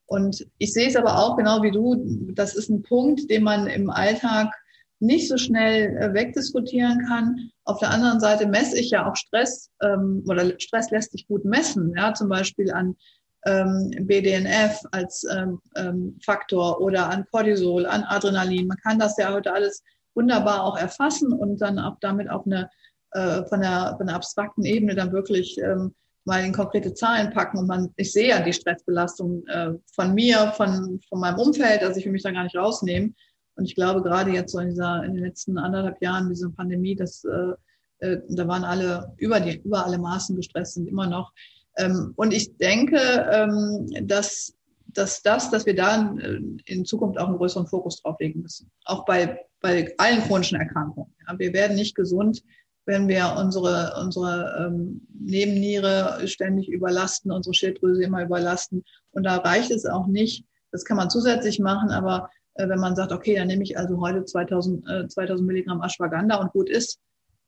Und 0.06 0.46
ich 0.58 0.72
sehe 0.72 0.86
es 0.86 0.96
aber 0.96 1.18
auch 1.18 1.36
genau 1.36 1.62
wie 1.62 1.72
du, 1.72 2.30
das 2.34 2.54
ist 2.54 2.68
ein 2.68 2.82
Punkt, 2.82 3.28
den 3.30 3.42
man 3.42 3.66
im 3.66 3.90
Alltag 3.90 4.52
nicht 4.98 5.28
so 5.28 5.36
schnell 5.36 5.96
äh, 5.96 6.14
wegdiskutieren 6.14 7.06
kann. 7.06 7.50
Auf 7.64 7.78
der 7.80 7.90
anderen 7.90 8.20
Seite 8.20 8.46
messe 8.46 8.78
ich 8.78 8.90
ja 8.90 9.10
auch 9.10 9.16
Stress 9.16 9.70
ähm, 9.82 10.24
oder 10.28 10.58
Stress 10.58 10.90
lässt 10.90 11.12
sich 11.12 11.26
gut 11.26 11.44
messen, 11.44 11.94
ja, 11.96 12.14
zum 12.14 12.28
Beispiel 12.28 12.72
an 12.72 12.96
ähm, 13.44 13.90
BDNF 14.00 14.80
als 14.92 15.24
ähm, 15.24 15.60
ähm, 15.76 16.18
Faktor 16.24 16.80
oder 16.80 17.10
an 17.10 17.26
Cortisol, 17.30 17.86
an 17.86 18.04
Adrenalin. 18.04 18.66
Man 18.66 18.78
kann 18.78 18.98
das 18.98 19.16
ja 19.18 19.32
heute 19.32 19.52
alles 19.52 19.82
wunderbar 20.14 20.64
auch 20.64 20.78
erfassen 20.78 21.32
und 21.32 21.58
dann 21.58 21.78
auch 21.78 21.96
damit 22.00 22.30
auf 22.30 22.46
eine 22.46 22.70
äh, 23.12 23.44
von, 23.44 23.60
der, 23.60 23.94
von 23.96 24.06
der 24.06 24.16
abstrakten 24.16 24.64
Ebene 24.64 24.94
dann 24.94 25.12
wirklich 25.12 25.58
ähm, 25.58 25.94
mal 26.24 26.44
in 26.44 26.52
konkrete 26.52 26.92
Zahlen 26.92 27.32
packen 27.32 27.58
und 27.58 27.66
man, 27.66 27.92
ich 27.96 28.12
sehe 28.12 28.28
ja 28.28 28.40
die 28.40 28.52
Stressbelastung 28.52 29.46
äh, 29.46 29.72
von 29.94 30.12
mir, 30.12 30.52
von, 30.56 31.00
von 31.08 31.20
meinem 31.20 31.38
Umfeld, 31.38 31.82
also 31.82 31.98
ich 31.98 32.04
will 32.04 32.12
mich 32.12 32.24
da 32.24 32.32
gar 32.32 32.42
nicht 32.42 32.56
rausnehmen. 32.56 33.14
Und 33.56 33.64
ich 33.64 33.74
glaube, 33.74 34.02
gerade 34.02 34.30
jetzt 34.30 34.52
so 34.52 34.58
in, 34.58 34.68
dieser, 34.68 35.02
in 35.04 35.14
den 35.14 35.24
letzten 35.24 35.58
anderthalb 35.58 36.00
Jahren, 36.02 36.28
diese 36.28 36.50
Pandemie, 36.50 36.94
das, 36.94 37.24
äh, 37.24 38.06
äh, 38.06 38.20
da 38.28 38.46
waren 38.46 38.64
alle 38.64 39.12
über, 39.16 39.40
die, 39.40 39.58
über 39.58 39.84
alle 39.84 39.98
Maßen 39.98 40.36
gestresst, 40.36 40.74
sind 40.74 40.88
immer 40.88 41.06
noch. 41.06 41.32
Ähm, 41.78 42.12
und 42.16 42.32
ich 42.32 42.56
denke, 42.58 42.98
ähm, 43.32 43.88
dass, 44.06 44.54
dass 44.86 45.22
das, 45.22 45.50
dass 45.50 45.66
wir 45.66 45.74
da 45.74 45.96
in, 45.96 46.62
in 46.66 46.84
Zukunft 46.84 47.18
auch 47.18 47.28
einen 47.28 47.38
größeren 47.38 47.66
Fokus 47.66 48.02
drauf 48.02 48.16
legen 48.20 48.42
müssen. 48.42 48.70
Auch 48.84 49.04
bei, 49.04 49.40
bei 49.60 49.92
allen 49.98 50.22
chronischen 50.22 50.58
Erkrankungen. 50.58 51.12
Ja, 51.26 51.38
wir 51.38 51.52
werden 51.52 51.76
nicht 51.76 51.94
gesund, 51.94 52.42
wenn 52.84 53.08
wir 53.08 53.34
unsere, 53.38 53.94
unsere 54.00 54.66
ähm, 54.66 55.06
Nebenniere 55.18 56.26
ständig 56.28 56.68
überlasten, 56.68 57.32
unsere 57.32 57.54
Schilddrüse 57.54 58.04
immer 58.04 58.22
überlasten. 58.22 58.84
Und 59.10 59.24
da 59.24 59.36
reicht 59.38 59.70
es 59.70 59.86
auch 59.86 60.06
nicht, 60.06 60.44
das 60.70 60.84
kann 60.84 60.96
man 60.96 61.10
zusätzlich 61.10 61.58
machen, 61.58 61.90
aber 61.90 62.28
äh, 62.28 62.35
wenn 62.58 62.80
man 62.80 62.96
sagt, 62.96 63.12
okay, 63.12 63.36
dann 63.36 63.48
nehme 63.48 63.62
ich 63.62 63.78
also 63.78 64.00
heute 64.00 64.24
2000, 64.24 64.88
äh, 64.88 65.08
2000 65.08 65.46
Milligramm 65.46 65.82
Ashwagandha 65.82 66.36
und 66.36 66.52
gut 66.52 66.68
ist, 66.68 67.00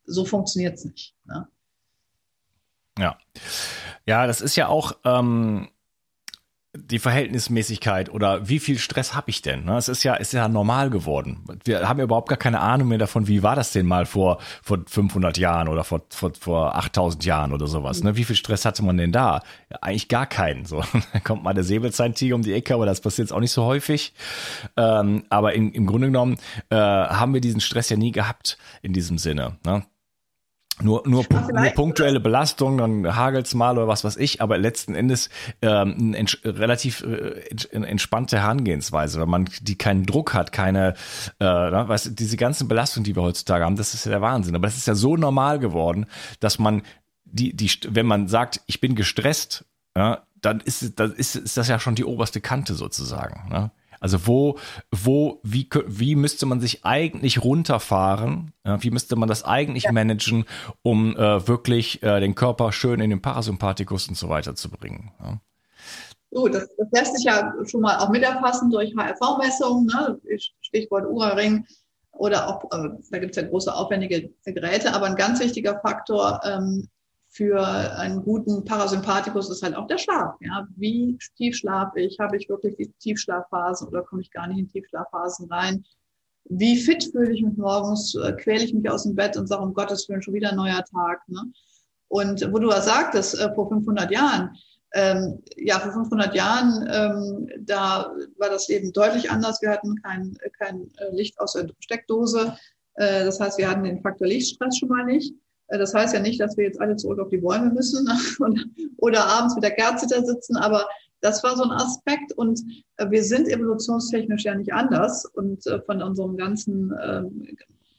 so 0.05 0.25
funktioniert 0.25 0.75
es 0.75 0.85
nicht. 0.85 1.15
Ne? 1.25 1.47
Ja. 2.99 3.19
Ja, 4.07 4.27
das 4.27 4.41
ist 4.41 4.57
ja 4.57 4.69
auch, 4.69 4.93
ähm, 5.05 5.69
die 6.75 6.99
Verhältnismäßigkeit 6.99 8.11
oder 8.11 8.49
wie 8.49 8.59
viel 8.59 8.79
Stress 8.79 9.15
habe 9.15 9.31
ich 9.31 9.41
denn? 9.41 9.65
Ne? 9.65 9.79
Es 9.79 9.89
ist 9.89 10.03
ja, 10.03 10.15
ist 10.15 10.35
ja 10.35 10.49
normal 10.49 10.91
geworden. 10.91 11.45
Wir 11.65 11.89
haben 11.89 11.99
ja 11.99 12.05
überhaupt 12.05 12.29
gar 12.29 12.37
keine 12.37 12.61
Ahnung 12.61 12.89
mehr 12.89 12.99
davon, 12.99 13.27
wie 13.27 13.43
war 13.43 13.57
das 13.57 13.73
denn 13.73 13.87
mal 13.87 14.05
vor, 14.05 14.39
vor 14.63 14.79
500 14.87 15.39
Jahren 15.39 15.69
oder 15.69 15.83
vor, 15.83 16.03
vor, 16.11 16.33
vor 16.39 16.77
8000 16.77 17.25
Jahren 17.25 17.53
oder 17.55 17.67
sowas. 17.67 18.03
Ne? 18.03 18.17
Wie 18.17 18.25
viel 18.25 18.37
Stress 18.37 18.67
hatte 18.67 18.85
man 18.85 18.99
denn 18.99 19.13
da? 19.13 19.43
Eigentlich 19.81 20.09
gar 20.09 20.27
keinen. 20.27 20.67
So, 20.67 20.83
dann 21.13 21.25
kommt 21.25 21.43
mal 21.43 21.55
der 21.55 21.65
Säbelzahntiger 21.65 22.35
um 22.35 22.43
die 22.43 22.53
Ecke, 22.53 22.75
aber 22.75 22.85
das 22.85 23.01
passiert 23.01 23.29
jetzt 23.29 23.33
auch 23.33 23.41
nicht 23.41 23.53
so 23.53 23.65
häufig. 23.65 24.13
Ähm, 24.77 25.25
aber 25.31 25.55
in, 25.55 25.73
im 25.73 25.87
Grunde 25.87 26.09
genommen 26.09 26.37
äh, 26.69 26.77
haben 26.77 27.33
wir 27.33 27.41
diesen 27.41 27.63
Stress 27.63 27.89
ja 27.89 27.97
nie 27.97 28.13
gehabt 28.13 28.59
in 28.83 28.93
diesem 28.93 29.17
Sinne. 29.17 29.57
Ne? 29.65 29.85
Nur, 30.83 31.03
nur, 31.07 31.25
nur 31.31 31.71
punktuelle 31.75 32.21
Belastung, 32.21 32.79
dann 32.79 33.17
hagelt's 33.17 33.55
mal 33.55 33.77
oder 33.77 33.89
was 33.89 34.05
weiß 34.05 34.17
ich, 34.17 34.41
aber 34.41 34.59
letzten 34.59 34.95
Endes 34.95 35.29
ähm, 35.61 36.15
eine 36.15 36.27
relativ 36.45 37.03
äh, 37.03 37.43
entspannte 37.73 38.39
Herangehensweise, 38.39 39.19
weil 39.19 39.27
man 39.27 39.49
die 39.61 39.77
keinen 39.77 40.07
Druck 40.07 40.35
hat, 40.35 40.53
keine, 40.53 40.95
äh, 41.41 41.45
weißt 41.45 42.07
du, 42.07 42.11
diese 42.11 42.37
ganzen 42.37 42.69
Belastungen, 42.69 43.05
die 43.05 43.17
wir 43.17 43.23
heutzutage 43.23 43.65
haben, 43.65 43.77
das 43.77 43.95
ist 43.95 44.05
ja 44.05 44.13
der 44.13 44.21
Wahnsinn. 44.21 44.55
Aber 44.55 44.67
das 44.67 44.77
ist 44.77 44.87
ja 44.87 44.95
so 44.95 45.17
normal 45.17 45.59
geworden, 45.59 46.07
dass 46.41 46.59
man 46.59 46.83
die, 47.25 47.55
die, 47.55 47.71
wenn 47.89 48.07
man 48.07 48.29
sagt, 48.29 48.61
ich 48.67 48.81
bin 48.81 48.95
gestresst, 48.95 49.65
ja, 49.97 50.23
dann 50.41 50.61
ist, 50.61 50.99
dann 51.01 51.13
ist, 51.13 51.35
ist 51.35 51.57
das 51.57 51.69
ja 51.69 51.79
schon 51.79 51.95
die 51.95 52.05
oberste 52.05 52.41
Kante 52.41 52.75
sozusagen. 52.75 53.49
Ne? 53.51 53.71
Also 54.01 54.27
wo, 54.27 54.59
wo, 54.91 55.41
wie, 55.43 55.69
wie 55.87 56.17
müsste 56.17 56.47
man 56.47 56.61
sich 56.61 56.85
eigentlich 56.85 57.43
runterfahren? 57.43 58.53
Wie 58.65 58.91
müsste 58.91 59.17
man 59.17 59.29
das 59.29 59.45
eigentlich 59.45 59.85
ja. 59.85 59.93
managen, 59.93 60.45
um 60.83 61.17
äh, 61.17 61.47
wirklich 61.49 62.03
äh, 62.03 62.21
den 62.21 62.35
Körper 62.35 62.73
schön 62.73 63.01
in 63.01 63.11
den 63.11 63.23
Parasympathikus 63.23 64.09
und 64.09 64.17
so 64.17 64.29
weiter 64.29 64.55
zu 64.55 64.71
bringen? 64.71 65.13
Ja. 65.21 65.41
So, 66.31 66.47
das, 66.49 66.69
das 66.77 66.89
lässt 66.93 67.17
sich 67.17 67.25
ja 67.25 67.55
schon 67.65 67.81
mal 67.81 67.99
auch 67.99 68.11
miterfassen 68.11 68.71
durch 68.71 68.95
HRV-Messungen, 68.95 69.87
ne? 69.87 70.21
Stichwort 70.61 71.07
Ura-Ring 71.07 71.65
oder 72.13 72.49
auch, 72.49 72.65
äh, 72.73 72.91
da 73.11 73.19
gibt 73.19 73.37
es 73.37 73.43
ja 73.43 73.49
große 73.49 73.75
aufwendige 73.75 74.31
Geräte, 74.45 74.93
aber 74.93 75.07
ein 75.07 75.17
ganz 75.17 75.41
wichtiger 75.41 75.81
Faktor 75.81 76.41
ähm, 76.45 76.89
für 77.39 77.61
einen 77.97 78.25
guten 78.25 78.65
Parasympathikus 78.65 79.49
ist 79.49 79.63
halt 79.63 79.77
auch 79.77 79.87
der 79.87 79.99
Schlaf. 79.99 80.35
Ja, 80.41 80.67
wie 80.75 81.17
tief 81.37 81.55
schlafe 81.55 82.01
ich? 82.01 82.19
Habe 82.19 82.37
ich 82.37 82.49
wirklich 82.49 82.75
die 82.77 82.91
Tiefschlafphasen 82.99 83.87
oder 83.87 84.03
komme 84.03 84.23
ich 84.23 84.33
gar 84.33 84.49
nicht 84.49 84.59
in 84.59 84.69
Tiefschlafphasen 84.69 85.49
rein? 85.49 85.85
Wie 86.47 86.77
fit 86.77 87.05
fühle 87.13 87.33
ich 87.33 87.45
mich 87.45 87.57
morgens? 87.57 88.17
Äh, 88.17 88.33
quäle 88.33 88.65
ich 88.65 88.75
mich 88.75 88.91
aus 88.91 89.05
dem 89.05 89.15
Bett 89.15 89.37
und 89.37 89.47
sage, 89.47 89.63
um 89.63 89.73
Gottes 89.73 90.09
Willen, 90.09 90.21
schon 90.21 90.35
wieder 90.35 90.51
ein 90.51 90.57
neuer 90.57 90.83
Tag. 90.83 91.21
Ne? 91.29 91.41
Und 92.09 92.41
wo 92.53 92.59
du 92.59 92.71
ja 92.71 92.81
sagtest, 92.81 93.39
äh, 93.39 93.55
vor 93.55 93.69
500 93.69 94.11
Jahren, 94.11 94.51
ähm, 94.95 95.41
ja, 95.57 95.79
vor 95.79 95.93
500 95.93 96.35
Jahren, 96.35 96.89
ähm, 96.91 97.49
da 97.61 98.17
war 98.39 98.51
das 98.51 98.67
Leben 98.67 98.93
deutlich 98.93 99.31
anders. 99.31 99.63
Wir 99.63 99.71
hatten 99.71 99.95
kein, 100.03 100.37
kein 100.59 100.91
äh, 100.97 101.15
Licht 101.15 101.39
aus 101.39 101.53
der 101.53 101.69
Steckdose. 101.79 102.57
Äh, 102.95 103.25
das 103.27 103.39
heißt, 103.39 103.59
wir 103.59 103.71
hatten 103.71 103.85
den 103.85 104.03
Faktor 104.03 104.27
Lichtstress 104.27 104.77
schon 104.77 104.89
mal 104.89 105.05
nicht. 105.05 105.33
Äh, 105.69 105.79
das 105.79 105.95
heißt 105.95 106.15
ja 106.15 106.21
nicht, 106.21 106.41
dass 106.41 106.57
wir 106.57 106.65
jetzt 106.65 106.81
alle 106.81 106.97
zurück 106.97 107.21
auf 107.21 107.29
die 107.29 107.39
Bäume 107.39 107.71
müssen 107.71 108.09
oder 108.99 109.27
abends 109.27 109.55
mit 109.55 109.65
der 109.65 109.73
Kerze 109.75 110.07
da 110.09 110.23
sitzen, 110.23 110.57
aber 110.57 110.87
das 111.21 111.43
war 111.43 111.57
so 111.57 111.65
ein 111.65 111.73
Aspekt 111.73 112.33
und 112.33 112.61
äh, 112.97 113.11
wir 113.11 113.25
sind 113.25 113.49
evolutionstechnisch 113.49 114.45
ja 114.45 114.55
nicht 114.55 114.73
anders 114.73 115.25
und 115.25 115.67
äh, 115.67 115.81
von 115.83 116.03
unserem 116.03 116.37
ganzen 116.37 116.95
ähm, 117.03 117.49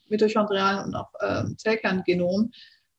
mitochondrialen 0.08 0.86
und 0.86 0.94
auch 0.94 1.10
ähm, 1.20 1.56
Zellkerngenom. 1.58 2.50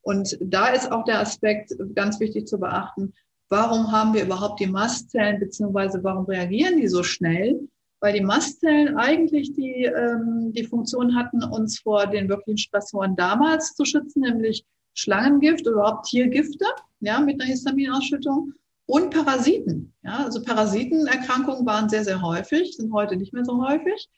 Und 0.04 0.38
da 0.42 0.68
ist 0.70 0.92
auch 0.92 1.04
der 1.06 1.20
Aspekt 1.20 1.74
ganz 1.94 2.20
wichtig 2.20 2.48
zu 2.48 2.60
beachten, 2.60 3.14
warum 3.50 3.92
haben 3.92 4.14
wir 4.14 4.24
überhaupt 4.24 4.60
die 4.60 4.68
Mastzellen, 4.68 5.40
beziehungsweise 5.40 6.04
warum 6.04 6.26
reagieren 6.26 6.78
die 6.78 6.88
so 6.88 7.04
schnell? 7.04 7.60
Weil 8.02 8.14
die 8.14 8.22
Mastzellen 8.22 8.98
eigentlich 8.98 9.54
die, 9.54 9.86
ähm, 9.86 10.52
die 10.54 10.66
Funktion 10.66 11.16
hatten, 11.16 11.44
uns 11.44 11.80
vor 11.80 12.08
den 12.08 12.28
wirklichen 12.28 12.58
Stressoren 12.58 13.16
damals 13.16 13.76
zu 13.76 13.86
schützen, 13.86 14.22
nämlich 14.22 14.66
Schlangengift 14.94 15.66
oder 15.68 15.78
überhaupt 15.78 16.08
Tiergifte, 16.08 16.66
ja, 17.00 17.22
mit 17.22 17.40
einer 17.40 17.50
Histaminausschüttung 17.50 18.54
und 18.88 19.12
Parasiten. 19.12 19.94
Ja, 20.04 20.26
also 20.26 20.42
Parasitenerkrankungen 20.42 21.66
waren 21.66 21.88
sehr, 21.88 22.04
sehr 22.04 22.22
häufig, 22.22 22.76
sind 22.76 22.92
heute 22.92 23.16
nicht 23.16 23.34
mehr 23.34 23.46
so 23.46 23.66
häufig. 23.66 24.10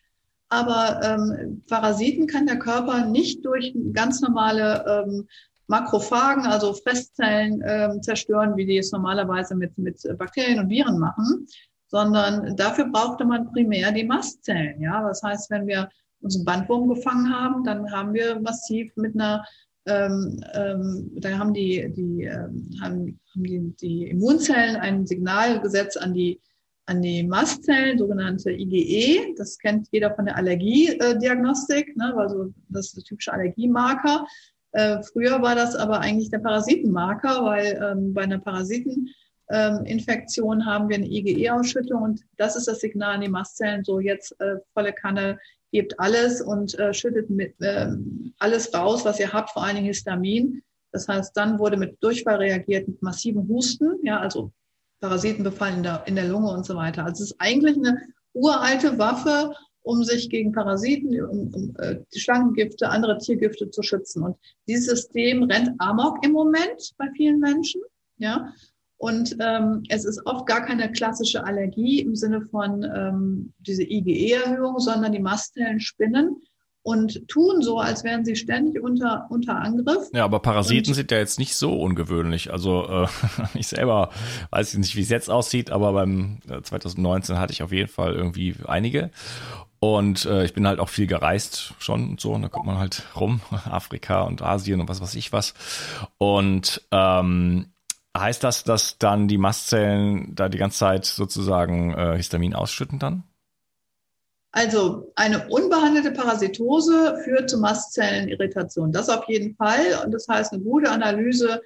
aber 0.49 1.01
ähm, 1.03 1.63
Parasiten 1.67 2.27
kann 2.27 2.45
der 2.45 2.59
Körper 2.59 3.05
nicht 3.05 3.43
durch 3.43 3.75
ganz 3.91 4.21
normale 4.21 4.85
ähm, 4.87 5.27
Makrophagen, 5.67 6.45
also 6.45 6.73
Fresszellen, 6.73 7.63
ähm, 7.65 8.01
zerstören, 8.03 8.55
wie 8.55 8.65
die 8.65 8.77
es 8.77 8.91
normalerweise 8.91 9.55
mit, 9.55 9.77
mit 9.77 9.99
Bakterien 10.17 10.59
und 10.59 10.69
Viren 10.69 10.99
machen, 10.99 11.47
sondern 11.93 12.55
dafür 12.55 12.85
brauchte 12.85 13.23
man 13.23 13.51
primär 13.51 13.91
die 13.91 14.03
Mastzellen. 14.03 14.81
Ja, 14.81 15.07
das 15.07 15.21
heißt, 15.21 15.51
wenn 15.51 15.67
wir 15.67 15.89
uns 16.21 16.35
einen 16.35 16.43
Bandwurm 16.43 16.89
gefangen 16.89 17.31
haben, 17.31 17.63
dann 17.63 17.91
haben 17.91 18.15
wir 18.15 18.39
massiv 18.41 18.91
mit 18.95 19.13
einer 19.13 19.45
ähm, 19.85 20.41
ähm, 20.53 21.11
da 21.17 21.37
haben 21.37 21.53
die, 21.53 21.91
die, 21.93 22.23
ähm, 22.23 22.69
haben, 22.81 23.19
die, 23.35 23.75
die 23.81 24.07
Immunzellen 24.07 24.77
ein 24.77 25.05
Signal 25.05 25.59
gesetzt 25.61 26.01
an 26.01 26.13
die 26.13 26.41
an 26.85 27.01
die 27.01 27.23
Mastzellen, 27.23 27.97
sogenannte 27.97 28.51
IgE. 28.51 29.35
Das 29.37 29.57
kennt 29.57 29.87
jeder 29.91 30.13
von 30.15 30.25
der 30.25 30.35
Allergiediagnostik, 30.35 31.95
ne? 31.95 32.13
also 32.17 32.53
das 32.67 32.87
ist 32.87 32.97
der 32.97 33.03
typische 33.03 33.31
Allergiemarker. 33.31 34.25
Äh, 34.73 35.01
früher 35.03 35.41
war 35.41 35.55
das 35.55 35.75
aber 35.75 35.99
eigentlich 35.99 36.29
der 36.29 36.39
Parasitenmarker, 36.39 37.45
weil 37.45 37.79
ähm, 37.81 38.13
bei 38.13 38.23
einer 38.23 38.39
Parasiteninfektion 38.39 39.13
ähm, 39.49 39.85
haben 40.65 40.89
wir 40.89 40.95
eine 40.95 41.07
IgE-Ausschüttung 41.07 42.01
und 42.01 42.21
das 42.37 42.55
ist 42.55 42.67
das 42.67 42.79
Signal 42.79 43.15
an 43.15 43.21
die 43.21 43.29
Mastzellen, 43.29 43.83
so 43.83 43.99
jetzt 43.99 44.39
äh, 44.39 44.55
volle 44.73 44.93
Kanne, 44.93 45.39
gebt 45.71 45.99
alles 45.99 46.39
und 46.39 46.77
äh, 46.79 46.93
schüttet 46.93 47.29
mit, 47.29 47.59
äh, 47.59 47.87
alles 48.39 48.73
raus, 48.73 49.03
was 49.05 49.19
ihr 49.19 49.33
habt, 49.33 49.49
vor 49.49 49.63
allen 49.63 49.75
Dingen 49.75 49.87
Histamin. 49.87 50.61
Das 50.91 51.07
heißt, 51.07 51.35
dann 51.35 51.57
wurde 51.57 51.77
mit 51.77 52.01
Durchfall 52.01 52.37
reagiert, 52.37 52.87
mit 52.87 53.01
massiven 53.01 53.47
Husten, 53.47 53.97
ja, 54.03 54.19
also 54.19 54.51
Parasitenbefall 55.01 55.73
in 55.73 55.83
der, 55.83 56.03
in 56.05 56.15
der 56.15 56.27
Lunge 56.27 56.51
und 56.51 56.65
so 56.65 56.75
weiter. 56.75 57.03
Also 57.03 57.23
es 57.23 57.31
ist 57.31 57.35
eigentlich 57.39 57.75
eine 57.75 57.99
uralte 58.33 58.97
Waffe, 58.99 59.51
um 59.81 60.03
sich 60.03 60.29
gegen 60.29 60.51
Parasiten, 60.51 61.21
um, 61.25 61.53
um 61.53 61.75
äh, 61.79 61.97
Schlangengifte, 62.15 62.89
andere 62.89 63.17
Tiergifte 63.17 63.69
zu 63.69 63.81
schützen. 63.83 64.23
Und 64.23 64.37
dieses 64.67 64.85
System 64.85 65.43
rennt 65.43 65.71
amok 65.79 66.23
im 66.23 66.31
Moment 66.31 66.93
bei 66.97 67.09
vielen 67.17 67.39
Menschen. 67.39 67.81
Ja, 68.17 68.53
und 69.03 69.35
ähm, 69.41 69.83
es 69.89 70.05
ist 70.05 70.25
oft 70.25 70.45
gar 70.45 70.65
keine 70.65 70.89
klassische 70.89 71.43
Allergie 71.43 71.99
im 71.99 72.15
Sinne 72.15 72.39
von 72.39 72.83
ähm, 72.83 73.53
diese 73.59 73.83
IgE-Erhöhung, 73.83 74.79
sondern 74.79 75.11
die 75.11 75.19
Mastzellen 75.19 75.81
spinnen 75.81 76.37
und 76.83 77.27
tun 77.27 77.61
so, 77.61 77.79
als 77.79 78.05
wären 78.05 78.23
sie 78.23 78.37
ständig 78.37 78.81
unter, 78.81 79.27
unter 79.29 79.57
Angriff. 79.57 80.07
Ja, 80.13 80.23
aber 80.23 80.39
Parasiten 80.39 80.91
und, 80.91 80.95
sind 80.95 81.11
ja 81.11 81.17
jetzt 81.17 81.37
nicht 81.37 81.57
so 81.57 81.77
ungewöhnlich. 81.81 82.53
Also 82.53 82.87
äh, 82.87 83.07
ich 83.55 83.67
selber 83.67 84.09
weiß 84.51 84.75
nicht, 84.75 84.95
wie 84.95 85.01
es 85.01 85.09
jetzt 85.09 85.29
aussieht, 85.29 85.69
aber 85.69 85.91
beim 85.91 86.39
2019 86.63 87.35
äh, 87.35 87.39
hatte 87.39 87.51
ich 87.51 87.61
auf 87.61 87.73
jeden 87.73 87.89
Fall 87.89 88.13
irgendwie 88.13 88.55
einige. 88.65 89.11
Und 89.81 90.23
äh, 90.23 90.45
ich 90.45 90.53
bin 90.53 90.65
halt 90.65 90.79
auch 90.79 90.87
viel 90.87 91.07
gereist 91.07 91.73
schon 91.77 92.11
und 92.11 92.21
so. 92.21 92.31
Und 92.31 92.43
da 92.43 92.47
kommt 92.47 92.67
man 92.67 92.77
halt 92.77 93.03
rum, 93.17 93.41
Afrika 93.69 94.21
und 94.21 94.41
Asien 94.41 94.79
und 94.79 94.87
was 94.87 95.01
weiß 95.01 95.15
ich 95.15 95.33
was. 95.33 95.53
Und 96.17 96.87
ähm, 96.91 97.72
heißt 98.17 98.43
das, 98.43 98.63
dass 98.63 98.97
dann 98.97 99.27
die 99.27 99.37
Mastzellen 99.37 100.35
da 100.35 100.49
die 100.49 100.57
ganze 100.57 100.79
Zeit 100.79 101.05
sozusagen 101.05 101.93
äh, 101.93 102.15
Histamin 102.17 102.53
ausschütten 102.53 102.99
dann? 102.99 103.23
Also 104.51 105.11
eine 105.15 105.49
unbehandelte 105.49 106.11
Parasitose 106.11 107.19
führt 107.23 107.49
zu 107.49 107.57
Mastzellenirritation. 107.57 108.91
Das 108.91 109.09
auf 109.09 109.27
jeden 109.27 109.55
Fall. 109.55 109.99
Und 110.05 110.11
das 110.11 110.27
heißt, 110.27 110.53
eine 110.53 110.61
gute 110.61 110.91
Analyse, 110.91 111.59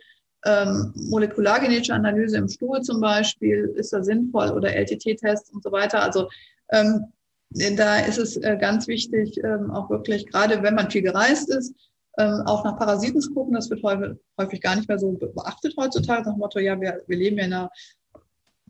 ähm, 0.45 0.93
molekulargenetische 0.95 1.93
Analyse 1.93 2.37
im 2.37 2.47
Stuhl 2.47 2.81
zum 2.81 3.01
Beispiel, 3.01 3.73
ist 3.75 3.91
da 3.91 4.01
sinnvoll 4.01 4.51
oder 4.51 4.73
LTT-Test 4.73 5.53
und 5.53 5.63
so 5.63 5.71
weiter. 5.73 6.01
Also 6.01 6.29
ähm, 6.69 7.11
da 7.49 7.99
ist 7.99 8.19
es 8.19 8.37
äh, 8.37 8.57
ganz 8.57 8.87
wichtig, 8.87 9.37
ähm, 9.43 9.69
auch 9.69 9.89
wirklich, 9.89 10.25
gerade 10.27 10.63
wenn 10.63 10.75
man 10.75 10.89
viel 10.89 11.01
gereist 11.01 11.49
ist, 11.49 11.75
ähm, 12.17 12.43
auch 12.45 12.63
nach 12.63 12.77
Parasiten 12.77 13.21
zu 13.21 13.33
gucken. 13.33 13.53
Das 13.53 13.69
wird 13.69 13.83
häufig, 13.83 14.61
gar 14.61 14.75
nicht 14.75 14.87
mehr 14.87 14.99
so 14.99 15.11
beachtet 15.11 15.75
heutzutage. 15.77 16.23
Nach 16.23 16.33
dem 16.33 16.39
Motto, 16.39 16.59
ja, 16.59 16.79
wir, 16.79 17.01
wir 17.07 17.17
leben 17.17 17.37
ja 17.37 17.45
in 17.45 17.53
einer 17.53 17.71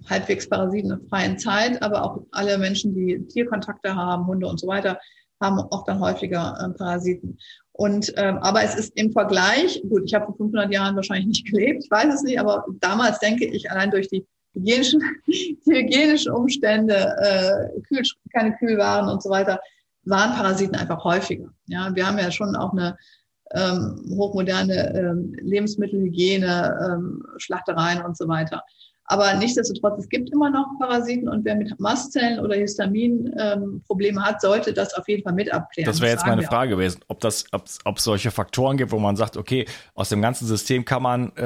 halbwegs 0.09 0.47
parasitenfreien 0.47 1.39
Zeit, 1.39 1.81
aber 1.81 2.03
auch 2.03 2.21
alle 2.31 2.57
Menschen, 2.57 2.93
die 2.93 3.25
Tierkontakte 3.27 3.95
haben, 3.95 4.27
Hunde 4.27 4.47
und 4.47 4.59
so 4.59 4.67
weiter, 4.67 4.99
haben 5.41 5.59
auch 5.59 5.83
dann 5.85 5.99
häufiger 5.99 6.57
äh, 6.59 6.77
Parasiten. 6.77 7.37
Und 7.71 8.11
ähm, 8.17 8.37
aber 8.39 8.63
es 8.63 8.75
ist 8.75 8.97
im 8.97 9.11
Vergleich, 9.11 9.81
gut, 9.87 10.03
ich 10.05 10.13
habe 10.13 10.25
vor 10.25 10.35
500 10.35 10.71
Jahren 10.71 10.95
wahrscheinlich 10.95 11.27
nicht 11.27 11.45
gelebt, 11.51 11.83
ich 11.83 11.91
weiß 11.91 12.13
es 12.13 12.23
nicht, 12.23 12.39
aber 12.39 12.65
damals 12.79 13.19
denke 13.19 13.45
ich 13.45 13.69
allein 13.71 13.91
durch 13.91 14.07
die 14.09 14.25
hygienischen, 14.53 15.01
die 15.27 15.59
hygienischen 15.65 16.31
Umstände, 16.31 17.15
äh, 17.21 17.81
Kühl, 17.81 18.01
keine 18.33 18.55
Kühlwaren 18.57 19.09
und 19.09 19.21
so 19.21 19.29
weiter, 19.29 19.59
waren 20.05 20.33
Parasiten 20.33 20.75
einfach 20.75 21.03
häufiger. 21.03 21.49
Ja, 21.67 21.93
wir 21.93 22.07
haben 22.07 22.17
ja 22.17 22.31
schon 22.31 22.55
auch 22.55 22.71
eine 22.71 22.97
ähm, 23.53 24.03
hochmoderne 24.15 24.93
ähm, 24.95 25.33
Lebensmittelhygiene, 25.41 26.79
ähm, 26.85 27.23
Schlachtereien 27.37 28.03
und 28.03 28.17
so 28.17 28.27
weiter. 28.27 28.63
Aber 29.09 29.33
nichtsdestotrotz, 29.35 29.99
es 29.99 30.09
gibt 30.09 30.29
immer 30.31 30.49
noch 30.49 30.65
Parasiten 30.79 31.29
und 31.29 31.45
wer 31.45 31.55
mit 31.55 31.79
Mastzellen 31.79 32.39
oder 32.39 32.55
Histamin 32.55 33.33
ähm, 33.39 33.81
Probleme 33.87 34.21
hat, 34.21 34.41
sollte 34.41 34.73
das 34.73 34.93
auf 34.95 35.07
jeden 35.07 35.23
Fall 35.23 35.31
mit 35.31 35.51
abklären. 35.53 35.89
Das 35.89 36.01
wäre 36.01 36.11
jetzt 36.11 36.25
meine 36.25 36.43
Frage 36.43 36.73
auch. 36.73 36.77
gewesen, 36.77 36.99
ob 37.07 37.21
das, 37.21 37.45
ob 37.53 37.97
es 37.97 38.03
solche 38.03 38.31
Faktoren 38.31 38.75
gibt, 38.75 38.91
wo 38.91 38.99
man 38.99 39.15
sagt, 39.15 39.37
okay, 39.37 39.65
aus 39.95 40.09
dem 40.09 40.21
ganzen 40.21 40.45
System 40.45 40.83
kann 40.83 41.01
man 41.01 41.31
äh, 41.37 41.41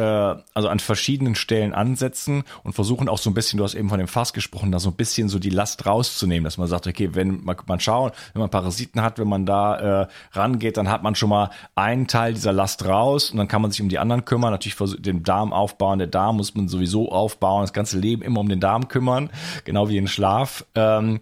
also 0.56 0.70
an 0.70 0.80
verschiedenen 0.80 1.36
Stellen 1.36 1.74
ansetzen 1.74 2.46
und 2.64 2.74
versuchen 2.74 3.08
auch 3.08 3.20
so 3.20 3.30
ein 3.30 3.36
bisschen, 3.36 3.58
du 3.58 3.64
hast 3.64 3.76
eben 3.76 3.90
von 3.90 4.00
dem 4.00 4.08
Fass 4.08 4.34
gesprochen, 4.34 4.72
da 4.72 4.80
so 4.80 4.90
ein 4.90 4.96
bisschen 4.96 5.30
so 5.30 5.38
die 5.38 5.52
Last 5.52 5.86
rauszunehmen, 5.86 6.46
dass 6.46 6.58
man 6.58 6.68
sagt, 6.68 6.88
okay, 6.88 7.10
wenn 7.14 7.44
man, 7.44 7.56
man 7.68 7.80
schauen, 7.80 8.12
wenn 8.34 8.40
man 8.40 8.50
Parasiten 8.50 9.04
hat, 9.04 9.20
wenn 9.20 9.28
man 9.28 9.46
da 9.46 10.02
äh, 10.02 10.08
rangeht, 10.32 10.78
dann 10.78 10.90
hat 10.90 11.04
man 11.04 11.14
schon 11.14 11.30
mal 11.30 11.52
einen 11.76 12.08
Teil 12.08 12.34
dieser 12.34 12.54
Last 12.54 12.86
raus 12.86 13.30
und 13.30 13.38
dann 13.38 13.48
kann 13.48 13.62
man 13.62 13.70
sich 13.70 13.84
um 13.84 13.90
die 13.90 14.00
anderen 14.00 14.26
kümmern, 14.26 14.50
natürlich 14.50 14.78
den 15.00 15.22
Darm 15.22 15.54
aufbauen, 15.54 16.00
der 16.00 16.08
Darm 16.08 16.38
muss 16.38 16.56
man 16.56 16.68
sowieso 16.68 17.12
aufbauen 17.12 17.51
Frauen 17.52 17.64
das 17.64 17.74
ganze 17.74 18.00
Leben 18.00 18.22
immer 18.22 18.40
um 18.40 18.48
den 18.48 18.62
Darm 18.62 18.88
kümmern, 18.88 19.30
genau 19.66 19.90
wie 19.90 19.96
den 19.96 20.08
Schlaf. 20.08 20.66
Ähm, 20.74 21.20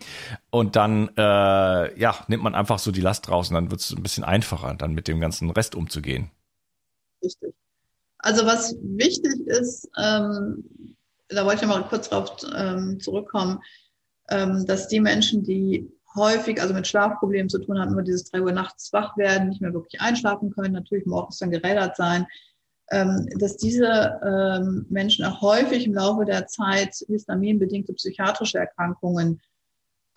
und 0.51 0.75
dann 0.75 1.09
äh, 1.17 1.99
ja, 1.99 2.15
nimmt 2.27 2.43
man 2.43 2.53
einfach 2.53 2.77
so 2.77 2.91
die 2.91 3.01
Last 3.01 3.29
raus 3.29 3.49
und 3.49 3.55
dann 3.55 3.71
wird 3.71 3.81
es 3.81 3.91
ein 3.91 4.03
bisschen 4.03 4.23
einfacher, 4.23 4.75
dann 4.75 4.93
mit 4.93 5.07
dem 5.07 5.19
ganzen 5.19 5.49
Rest 5.49 5.73
umzugehen. 5.73 6.29
Richtig. 7.23 7.55
Also 8.19 8.45
was 8.45 8.75
wichtig 8.81 9.39
ist, 9.47 9.89
ähm, 9.97 10.63
da 11.29 11.45
wollte 11.45 11.63
ich 11.63 11.67
mal 11.67 11.81
kurz 11.87 12.09
drauf 12.09 12.29
ähm, 12.55 12.99
zurückkommen, 12.99 13.59
ähm, 14.29 14.65
dass 14.67 14.87
die 14.87 14.99
Menschen, 14.99 15.43
die 15.43 15.89
häufig 16.15 16.61
also 16.61 16.75
mit 16.75 16.85
Schlafproblemen 16.85 17.49
zu 17.49 17.59
tun 17.59 17.79
haben, 17.79 17.93
immer 17.93 18.03
dieses 18.03 18.25
drei 18.25 18.41
Uhr 18.41 18.51
nachts 18.51 18.93
wach 18.93 19.17
werden, 19.17 19.49
nicht 19.49 19.61
mehr 19.61 19.73
wirklich 19.73 19.99
einschlafen 19.99 20.51
können, 20.51 20.73
natürlich 20.73 21.07
morgens 21.07 21.39
dann 21.39 21.49
gerädert 21.49 21.95
sein, 21.95 22.27
dass 22.91 23.57
diese 23.57 24.19
ähm, 24.25 24.85
Menschen 24.89 25.23
auch 25.25 25.41
häufig 25.41 25.85
im 25.85 25.93
Laufe 25.93 26.25
der 26.25 26.47
Zeit 26.47 26.95
histaminbedingte 27.07 27.93
psychiatrische 27.93 28.57
Erkrankungen 28.57 29.39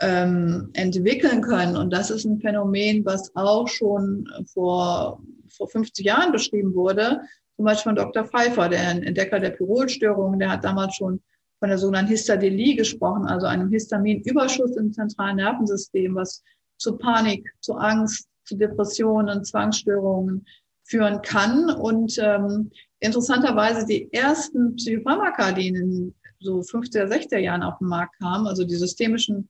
ähm, 0.01 0.71
entwickeln 0.73 1.43
können. 1.43 1.77
Und 1.77 1.93
das 1.93 2.11
ist 2.11 2.25
ein 2.25 2.41
Phänomen, 2.41 3.05
was 3.05 3.31
auch 3.37 3.69
schon 3.69 4.29
vor, 4.53 5.23
vor 5.49 5.69
50 5.69 6.05
Jahren 6.05 6.33
beschrieben 6.33 6.75
wurde, 6.75 7.21
zum 7.57 7.67
Beispiel 7.67 7.91
von 7.91 7.97
Dr. 7.97 8.25
Pfeiffer, 8.25 8.69
der 8.69 8.89
Entdecker 8.89 9.39
der 9.39 9.51
Pyrolstörungen, 9.51 10.39
der 10.39 10.51
hat 10.51 10.65
damals 10.65 10.97
schon 10.97 11.21
von 11.59 11.69
der 11.69 11.79
sogenannten 11.79 12.11
Histadelie 12.11 12.75
gesprochen, 12.75 13.27
also 13.27 13.47
einem 13.47 13.71
Histaminüberschuss 13.71 14.77
im 14.77 14.93
zentralen 14.93 15.37
Nervensystem, 15.37 16.15
was 16.15 16.43
zu 16.77 16.97
Panik, 16.97 17.49
zu 17.61 17.75
Angst, 17.75 18.27
zu 18.45 18.57
Depressionen, 18.57 19.45
Zwangsstörungen, 19.45 20.45
führen 20.85 21.23
kann. 21.23 21.71
Und 21.71 22.19
ähm, 22.19 22.71
interessanterweise 23.01 23.87
die 23.87 24.13
ersten 24.13 24.77
Psychopharmaka, 24.77 25.53
die 25.53 25.69
in 25.69 26.15
so 26.41 26.61
50er, 26.61 27.07
60er 27.07 27.39
Jahren 27.39 27.63
auf 27.63 27.79
den 27.79 27.89
Markt 27.89 28.19
kamen, 28.19 28.47
also 28.47 28.65
die 28.65 28.75
systemischen 28.75 29.49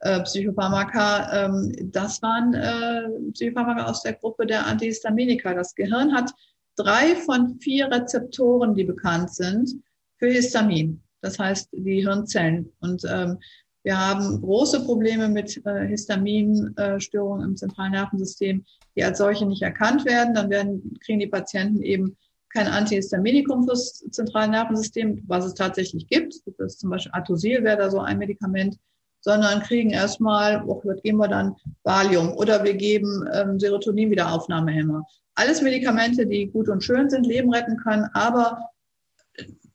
äh, 0.00 0.20
Psychopharmaka, 0.22 1.46
ähm, 1.46 1.90
das 1.92 2.20
waren 2.22 2.54
äh, 2.54 3.30
Psychopharmaka 3.32 3.86
aus 3.86 4.02
der 4.02 4.14
Gruppe 4.14 4.46
der 4.46 4.66
Antihistaminika. 4.66 5.54
Das 5.54 5.74
Gehirn 5.74 6.14
hat 6.14 6.32
drei 6.76 7.16
von 7.16 7.58
vier 7.60 7.90
Rezeptoren, 7.90 8.74
die 8.74 8.84
bekannt 8.84 9.34
sind, 9.34 9.82
für 10.18 10.28
Histamin. 10.28 11.02
Das 11.22 11.38
heißt, 11.38 11.70
die 11.72 12.02
Hirnzellen. 12.02 12.72
Und 12.80 13.02
ähm, 13.08 13.38
wir 13.86 14.00
haben 14.00 14.40
große 14.40 14.84
Probleme 14.84 15.28
mit 15.28 15.64
äh, 15.64 15.86
Histaminstörungen 15.86 17.50
im 17.50 17.56
zentralen 17.56 17.92
Nervensystem, 17.92 18.64
die 18.96 19.04
als 19.04 19.18
solche 19.18 19.46
nicht 19.46 19.62
erkannt 19.62 20.04
werden. 20.04 20.34
Dann 20.34 20.50
werden, 20.50 20.98
kriegen 21.04 21.20
die 21.20 21.28
Patienten 21.28 21.82
eben 21.82 22.16
kein 22.52 22.66
Antihistaminikum 22.66 23.64
fürs 23.64 24.04
zentrale 24.10 24.50
Nervensystem, 24.50 25.22
was 25.28 25.44
es 25.44 25.54
tatsächlich 25.54 26.08
gibt. 26.08 26.34
Das 26.58 26.72
ist 26.72 26.80
zum 26.80 26.90
Beispiel 26.90 27.12
Atosil 27.14 27.62
wäre 27.62 27.76
da 27.76 27.88
so 27.88 28.00
ein 28.00 28.18
Medikament, 28.18 28.76
sondern 29.20 29.62
kriegen 29.62 29.90
erstmal, 29.90 30.64
oh, 30.66 30.82
geben 31.04 31.18
wir 31.18 31.28
dann? 31.28 31.54
Valium 31.84 32.32
oder 32.32 32.64
wir 32.64 32.74
geben 32.74 33.24
ähm, 33.34 33.60
Serotonin-Wiederaufnahmehemmer. 33.60 35.06
Alles 35.36 35.62
Medikamente, 35.62 36.26
die 36.26 36.48
gut 36.48 36.68
und 36.68 36.82
schön 36.82 37.08
sind, 37.08 37.24
Leben 37.24 37.54
retten 37.54 37.76
können, 37.76 38.08
aber 38.14 38.58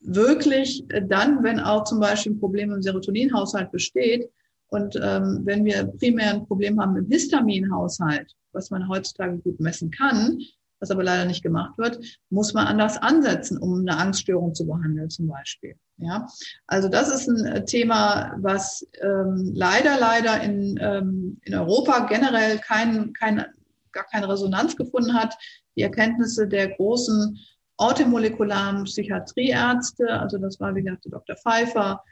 wirklich 0.02 0.86
dann, 1.08 1.44
wenn 1.44 1.60
auch 1.60 1.84
zum 1.84 2.00
Beispiel 2.00 2.34
ein 2.34 2.40
Problem 2.40 2.72
im 2.72 2.82
Serotoninhaushalt 2.82 3.72
besteht 3.72 4.30
Und 4.72 4.96
ähm, 4.96 5.42
wenn 5.44 5.66
wir 5.66 5.86
primär 6.00 6.34
ein 6.34 6.48
Problem 6.48 6.80
haben 6.80 6.96
im 6.96 7.08
Histaminhaushalt, 7.08 8.34
was 8.54 8.72
man 8.72 8.88
heutzutage 8.88 9.38
gut 9.38 9.60
messen 9.60 9.92
kann, 9.92 10.40
was 10.80 10.90
aber 10.90 11.04
leider 11.04 11.26
nicht 11.26 11.44
gemacht 11.44 11.78
wird, 11.78 12.00
muss 12.30 12.54
man 12.54 12.68
anders 12.68 12.98
ansetzen, 12.98 13.58
um 13.58 13.82
eine 13.82 13.98
Angststörung 13.98 14.56
zu 14.56 14.66
behandeln 14.66 15.10
zum 15.10 15.28
Beispiel. 15.28 15.76
Ja, 15.98 16.26
also 16.68 16.90
das 16.90 17.14
ist 17.14 17.28
ein 17.28 17.46
äh, 17.46 17.66
Thema, 17.66 18.34
was 18.40 18.88
ähm, 19.02 19.52
leider, 19.54 20.00
leider 20.00 20.42
in, 20.42 20.80
ähm, 20.82 21.40
in 21.44 21.54
Europa 21.54 22.08
generell 22.08 22.58
kein, 22.58 23.14
kein, 23.14 23.46
gar 23.92 24.06
keine 24.06 24.28
Resonanz 24.30 24.76
gefunden 24.76 25.14
hat. 25.14 25.38
Die 25.76 25.84
Erkenntnisse 25.84 26.48
der 26.48 26.70
großen 26.76 27.38
automolekularen 27.82 28.84
Psychiatrieärzte, 28.84 30.08
also 30.10 30.38
das 30.38 30.60
war 30.60 30.74
wie 30.76 30.84
gesagt 30.84 31.06
der 31.06 31.12
Dr. 31.12 31.36
Pfeiffer, 31.36 32.04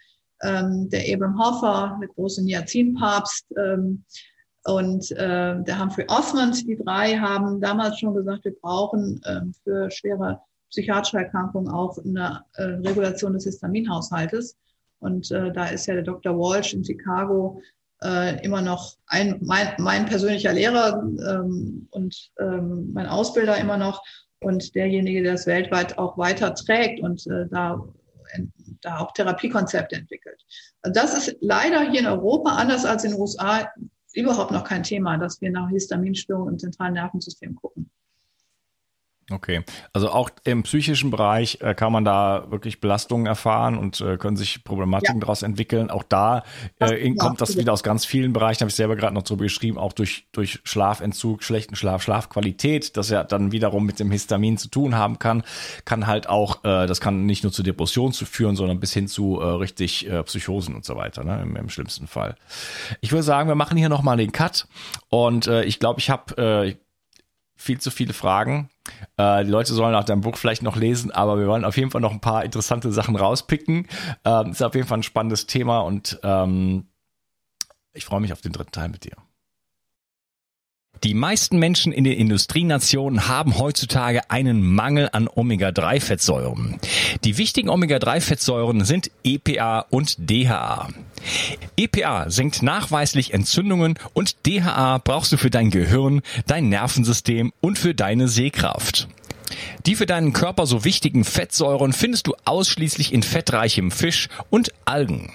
ähm, 0.42 0.90
der 0.90 1.04
Abram 1.14 1.38
Hoffer, 1.38 1.98
der 2.02 2.10
große 2.10 2.44
Niacinpapst 2.44 3.46
ähm, 3.58 4.04
und 4.66 5.12
äh, 5.12 5.62
der 5.62 5.80
Humphrey 5.80 6.06
Osmond, 6.08 6.68
die 6.68 6.78
drei 6.78 7.18
haben 7.18 7.62
damals 7.62 8.00
schon 8.00 8.14
gesagt, 8.14 8.46
wir 8.46 8.56
brauchen 8.60 9.22
ähm, 9.26 9.54
für 9.64 9.90
schwere 9.92 10.42
psychiatrische 10.70 11.18
Erkrankungen 11.18 11.72
auch 11.72 11.98
eine 11.98 12.44
äh, 12.54 12.64
Regulation 12.64 13.34
des 13.34 13.46
Histaminhaushaltes. 13.46 14.56
Und 15.00 15.32
äh, 15.32 15.52
da 15.52 15.68
ist 15.68 15.88
ja 15.88 15.96
der 15.96 16.04
Dr. 16.04 16.38
Walsh 16.38 16.74
in 16.74 16.84
Chicago 16.84 17.62
äh, 18.04 18.44
immer 18.44 18.62
noch 18.62 18.96
ein, 19.08 19.40
mein, 19.42 19.74
mein 19.78 20.06
persönlicher 20.06 20.54
Lehrer 20.54 21.02
ähm, 21.04 21.88
und 21.92 22.32
ähm, 22.40 22.92
mein 22.94 23.08
Ausbilder 23.08 23.58
immer 23.58 23.78
noch 23.78 24.04
und 24.42 24.76
derjenige, 24.76 25.24
der 25.24 25.34
es 25.34 25.48
weltweit 25.48 25.98
auch 25.98 26.18
weiter 26.18 26.56
trägt 26.56 27.02
und 27.02 27.26
äh, 27.28 27.48
da, 27.50 27.84
da 28.82 29.00
auch 29.00 29.12
Therapiekonzepte 29.14 29.96
entwickelt. 29.96 30.42
Also 30.82 30.94
das 30.94 31.28
ist 31.28 31.38
leider 31.42 31.90
hier 31.90 32.02
in 32.02 32.08
Europa 32.08 32.52
anders 32.52 32.86
als 32.86 33.04
in 33.04 33.12
den 33.12 33.20
USA 33.20 33.70
überhaupt 34.14 34.52
noch 34.52 34.64
kein 34.64 34.84
Thema, 34.84 35.18
dass 35.18 35.42
wir 35.42 35.52
nach 35.52 35.70
Histaminstörungen 35.70 36.54
im 36.54 36.60
zentralen 36.60 36.94
Nervensystem 36.94 37.56
gucken. 37.56 37.90
Okay, 39.32 39.64
also 39.94 40.10
auch 40.10 40.30
im 40.44 40.64
psychischen 40.64 41.12
Bereich 41.12 41.60
äh, 41.62 41.76
kann 41.76 41.92
man 41.92 42.04
da 42.04 42.48
wirklich 42.50 42.82
Belastungen 42.82 43.28
erfahren 43.28 43.78
und 43.78 44.02
äh, 44.02 44.18
können 44.18 44.38
sich 44.38 44.64
Problematiken 44.64 45.18
ja. 45.18 45.22
daraus 45.22 45.44
entwickeln. 45.44 45.92
Auch 45.92 46.04
da 46.04 46.44
äh, 46.80 47.14
kommt 47.16 47.40
das 47.40 47.56
wieder 47.56 47.74
aus 47.74 47.84
ganz 47.84 48.06
vielen 48.06 48.34
Bereichen, 48.34 48.62
habe 48.62 48.70
ich 48.70 48.76
selber 48.76 48.96
gerade 48.96 49.14
noch 49.14 49.24
drüber 49.24 49.44
geschrieben, 49.44 49.78
auch 49.78 49.94
durch, 49.94 50.28
durch 50.32 50.60
Schlafentzug, 50.64 51.44
schlechten 51.44 51.76
Schlaf, 51.76 52.02
Schlafqualität, 52.02 52.98
das 52.98 53.10
ja 53.10 53.24
dann 53.24 53.52
wiederum 53.52 53.86
mit 53.86 54.00
dem 54.00 54.10
Histamin 54.10 54.58
zu 54.58 54.70
tun 54.70 54.96
haben 54.96 55.20
kann, 55.20 55.44
kann 55.86 56.08
halt 56.08 56.28
auch, 56.28 56.64
äh, 56.64 56.88
das 56.88 57.00
kann 57.00 57.26
nicht 57.26 57.44
nur 57.44 57.52
zu 57.52 57.62
Depressionen 57.62 58.14
zu 58.14 58.26
führen, 58.26 58.56
sondern 58.56 58.80
bis 58.80 58.94
hin 58.94 59.08
zu 59.08 59.40
äh, 59.40 59.46
richtig 59.46 60.10
äh, 60.10 60.24
Psychosen 60.24 60.74
und 60.74 60.86
so 60.86 60.96
weiter, 60.96 61.24
ne, 61.24 61.42
im, 61.44 61.56
im 61.56 61.70
schlimmsten 61.70 62.08
Fall. 62.08 62.36
Ich 63.02 63.12
würde 63.12 63.24
sagen, 63.24 63.48
wir 63.48 63.56
machen 63.56 63.78
hier 63.78 63.90
nochmal 63.90 64.18
den 64.18 64.32
Cut 64.32 64.68
und 65.10 65.46
äh, 65.46 65.64
ich 65.64 65.80
glaube, 65.80 66.00
ich 66.00 66.10
habe 66.10 66.38
äh, 66.68 66.76
viel 67.60 67.80
zu 67.80 67.92
viele 67.92 68.14
Fragen. 68.14 68.70
Äh, 69.18 69.44
die 69.44 69.52
Leute 69.52 69.74
sollen 69.74 69.94
auch 69.94 70.06
dein 70.06 70.22
Buch 70.22 70.38
vielleicht 70.38 70.64
noch 70.64 70.78
lesen, 70.78 71.12
aber 71.12 71.38
wir 71.38 71.46
wollen 71.48 71.66
auf 71.66 71.76
jeden 71.76 71.92
Fall 71.92 72.00
noch 72.00 72.14
ein 72.14 72.22
paar 72.22 72.46
interessante 72.46 72.92
Sachen 72.92 73.18
rauspicken. 73.18 73.88
Ähm, 74.24 74.52
ist 74.52 74.64
auf 74.64 74.76
jeden 74.76 74.88
Fall 74.88 75.00
ein 75.00 75.04
spannendes 75.04 75.46
Thema 75.46 75.82
und 75.82 76.20
ähm, 76.24 76.88
ich 77.92 78.06
freue 78.06 78.22
mich 78.22 78.32
auf 78.32 78.42
den 78.42 78.54
dritten 78.54 78.72
Teil 78.72 78.88
mit 78.88 79.04
dir. 79.04 79.18
Die 81.04 81.14
meisten 81.14 81.60
Menschen 81.60 81.94
in 81.94 82.04
den 82.04 82.18
Industrienationen 82.18 83.30
haben 83.30 83.58
heutzutage 83.58 84.30
einen 84.30 84.62
Mangel 84.62 85.08
an 85.14 85.30
Omega-3-Fettsäuren. 85.34 86.78
Die 87.24 87.38
wichtigen 87.38 87.70
Omega-3-Fettsäuren 87.70 88.84
sind 88.84 89.10
EPA 89.24 89.86
und 89.90 90.18
DHA. 90.18 90.90
EPA 91.78 92.30
senkt 92.30 92.64
nachweislich 92.64 93.34
Entzündungen 93.34 93.98
und 94.14 94.46
DHA 94.46 94.98
brauchst 94.98 95.32
du 95.32 95.38
für 95.38 95.50
dein 95.50 95.70
Gehirn, 95.70 96.22
dein 96.48 96.68
Nervensystem 96.68 97.54
und 97.62 97.80
für 97.80 97.96
deine 97.96 98.28
Sehkraft. 98.28 99.08
Die 99.86 99.96
für 99.96 100.06
deinen 100.06 100.34
Körper 100.34 100.66
so 100.66 100.84
wichtigen 100.84 101.24
Fettsäuren 101.24 101.94
findest 101.94 102.28
du 102.28 102.36
ausschließlich 102.44 103.14
in 103.14 103.24
fettreichem 103.24 103.92
Fisch 103.92 104.28
und 104.50 104.74
Algen. 104.84 105.32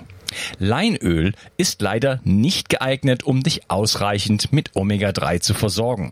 Leinöl 0.58 1.32
ist 1.56 1.80
leider 1.82 2.20
nicht 2.24 2.68
geeignet, 2.68 3.22
um 3.22 3.42
dich 3.42 3.70
ausreichend 3.70 4.52
mit 4.52 4.74
Omega-3 4.74 5.40
zu 5.40 5.54
versorgen. 5.54 6.10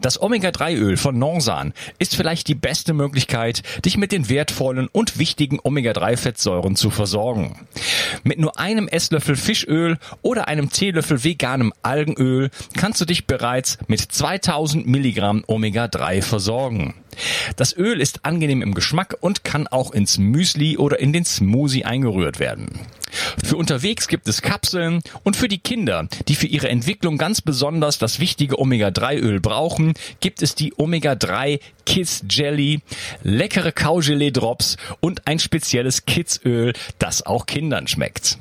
Das 0.00 0.20
Omega-3-Öl 0.20 0.96
von 0.96 1.18
Norsan 1.18 1.74
ist 1.98 2.16
vielleicht 2.16 2.48
die 2.48 2.54
beste 2.54 2.94
Möglichkeit, 2.94 3.62
dich 3.84 3.96
mit 3.96 4.12
den 4.12 4.28
wertvollen 4.28 4.88
und 4.88 5.18
wichtigen 5.18 5.58
Omega-3-Fettsäuren 5.62 6.76
zu 6.76 6.90
versorgen. 6.90 7.66
Mit 8.22 8.38
nur 8.38 8.58
einem 8.58 8.88
Esslöffel 8.88 9.36
Fischöl 9.36 9.98
oder 10.22 10.48
einem 10.48 10.70
Teelöffel 10.70 11.24
veganem 11.24 11.72
Algenöl 11.82 12.50
kannst 12.76 13.00
du 13.00 13.04
dich 13.04 13.26
bereits 13.26 13.78
mit 13.86 14.00
2000 14.00 14.86
Milligramm 14.86 15.44
Omega-3 15.46 16.22
versorgen. 16.22 16.94
Das 17.56 17.76
Öl 17.76 18.00
ist 18.00 18.24
angenehm 18.24 18.62
im 18.62 18.74
Geschmack 18.74 19.16
und 19.20 19.44
kann 19.44 19.66
auch 19.66 19.92
ins 19.92 20.18
Müsli 20.18 20.78
oder 20.78 20.98
in 20.98 21.12
den 21.12 21.24
Smoothie 21.24 21.84
eingerührt 21.84 22.40
werden. 22.40 22.80
Für 23.42 23.56
unterwegs 23.56 24.08
gibt 24.08 24.28
es 24.28 24.42
Kapseln 24.42 25.00
und 25.22 25.36
für 25.36 25.48
die 25.48 25.58
Kinder, 25.58 26.08
die 26.28 26.34
für 26.34 26.46
ihre 26.46 26.68
Entwicklung 26.68 27.18
ganz 27.18 27.40
besonders 27.40 27.98
das 27.98 28.20
wichtige 28.20 28.58
Omega-3-Öl 28.58 29.40
brauchen, 29.40 29.94
gibt 30.20 30.42
es 30.42 30.54
die 30.54 30.74
Omega-3 30.76 31.60
Kids 31.86 32.24
Jelly, 32.28 32.80
leckere 33.22 33.72
Kaugelee-Drops 33.72 34.76
und 35.00 35.26
ein 35.26 35.38
spezielles 35.38 36.06
Kids-Öl, 36.06 36.72
das 36.98 37.24
auch 37.24 37.46
Kindern 37.46 37.86
schmeckt. 37.86 38.38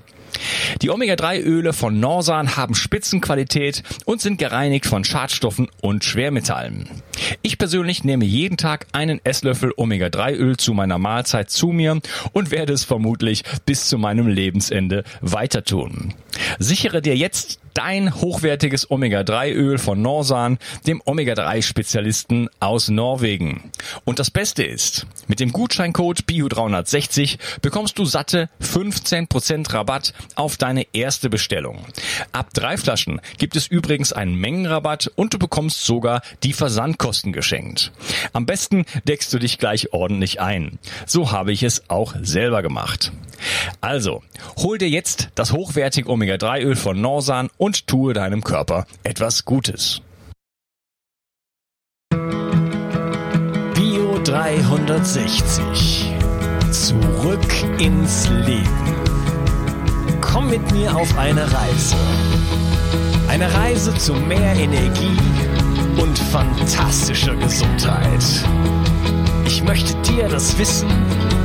Die 0.81 0.89
Omega-3-Öle 0.89 1.73
von 1.73 1.99
Norsan 1.99 2.55
haben 2.55 2.75
Spitzenqualität 2.75 3.83
und 4.05 4.21
sind 4.21 4.37
gereinigt 4.37 4.85
von 4.85 5.03
Schadstoffen 5.03 5.69
und 5.81 6.03
Schwermetallen. 6.03 6.89
Ich 7.41 7.57
persönlich 7.57 8.03
nehme 8.03 8.25
jeden 8.25 8.57
Tag 8.57 8.87
einen 8.91 9.19
Esslöffel 9.23 9.73
Omega-3-Öl 9.75 10.57
zu 10.57 10.73
meiner 10.73 10.97
Mahlzeit 10.97 11.49
zu 11.49 11.67
mir 11.67 11.99
und 12.31 12.51
werde 12.51 12.73
es 12.73 12.83
vermutlich 12.83 13.43
bis 13.65 13.87
zu 13.87 13.97
meinem 13.97 14.27
Lebensende 14.27 15.03
weiter 15.21 15.63
tun. 15.63 16.13
Sichere 16.59 17.01
dir 17.01 17.15
jetzt 17.15 17.59
dein 17.73 18.13
hochwertiges 18.13 18.89
Omega-3-Öl 18.89 19.77
von 19.77 20.01
Norsan, 20.01 20.57
dem 20.87 21.01
Omega-3-Spezialisten 21.05 22.49
aus 22.59 22.89
Norwegen. 22.89 23.71
Und 24.05 24.19
das 24.19 24.31
Beste 24.31 24.63
ist, 24.63 25.07
mit 25.27 25.39
dem 25.39 25.51
Gutscheincode 25.51 26.21
BIO360 26.21 27.37
bekommst 27.61 27.97
du 27.97 28.05
satte 28.05 28.49
15% 28.61 29.73
Rabatt 29.73 30.13
auf 30.35 30.57
deine 30.57 30.85
erste 30.93 31.29
Bestellung. 31.29 31.79
Ab 32.31 32.53
drei 32.53 32.77
Flaschen 32.77 33.21
gibt 33.37 33.55
es 33.55 33.67
übrigens 33.67 34.13
einen 34.13 34.35
Mengenrabatt 34.35 35.11
und 35.15 35.33
du 35.33 35.39
bekommst 35.39 35.85
sogar 35.85 36.21
die 36.43 36.53
Versandkosten 36.53 37.33
geschenkt. 37.33 37.91
Am 38.33 38.45
besten 38.45 38.85
deckst 39.07 39.33
du 39.33 39.39
dich 39.39 39.57
gleich 39.57 39.93
ordentlich 39.93 40.39
ein. 40.41 40.79
So 41.05 41.31
habe 41.31 41.51
ich 41.51 41.63
es 41.63 41.89
auch 41.89 42.13
selber 42.21 42.61
gemacht. 42.61 43.11
Also, 43.81 44.23
hol 44.57 44.77
dir 44.77 44.89
jetzt 44.89 45.29
das 45.35 45.51
hochwertige 45.51 46.09
Omega-3-Öl 46.23 46.77
von 46.77 47.01
Norsan 47.01 47.49
und 47.57 47.85
tue 47.87 48.13
deinem 48.13 48.45
Körper 48.45 48.85
etwas 49.03 49.43
Gutes. 49.43 50.01
Bio 53.73 54.19
360. 54.23 56.13
Zurück 56.71 57.53
ins 57.77 58.29
Leben. 58.29 58.69
Komm 60.21 60.49
mit 60.49 60.71
mir 60.71 60.95
auf 60.95 61.17
eine 61.17 61.41
Reise. 61.41 61.97
Eine 63.27 63.53
Reise 63.53 63.93
zu 63.95 64.13
mehr 64.13 64.55
Energie 64.55 65.17
und 66.01 66.17
fantastischer 66.17 67.35
Gesundheit. 67.35 68.23
Ich 69.45 69.61
möchte 69.61 69.93
dir 70.03 70.29
das 70.29 70.57
Wissen 70.57 70.89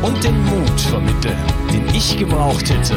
und 0.03 0.23
den 0.23 0.41
Mut 0.45 0.81
vermitteln, 0.83 1.37
den 1.73 1.85
ich 1.95 2.17
gebraucht 2.17 2.71
hätte, 2.71 2.97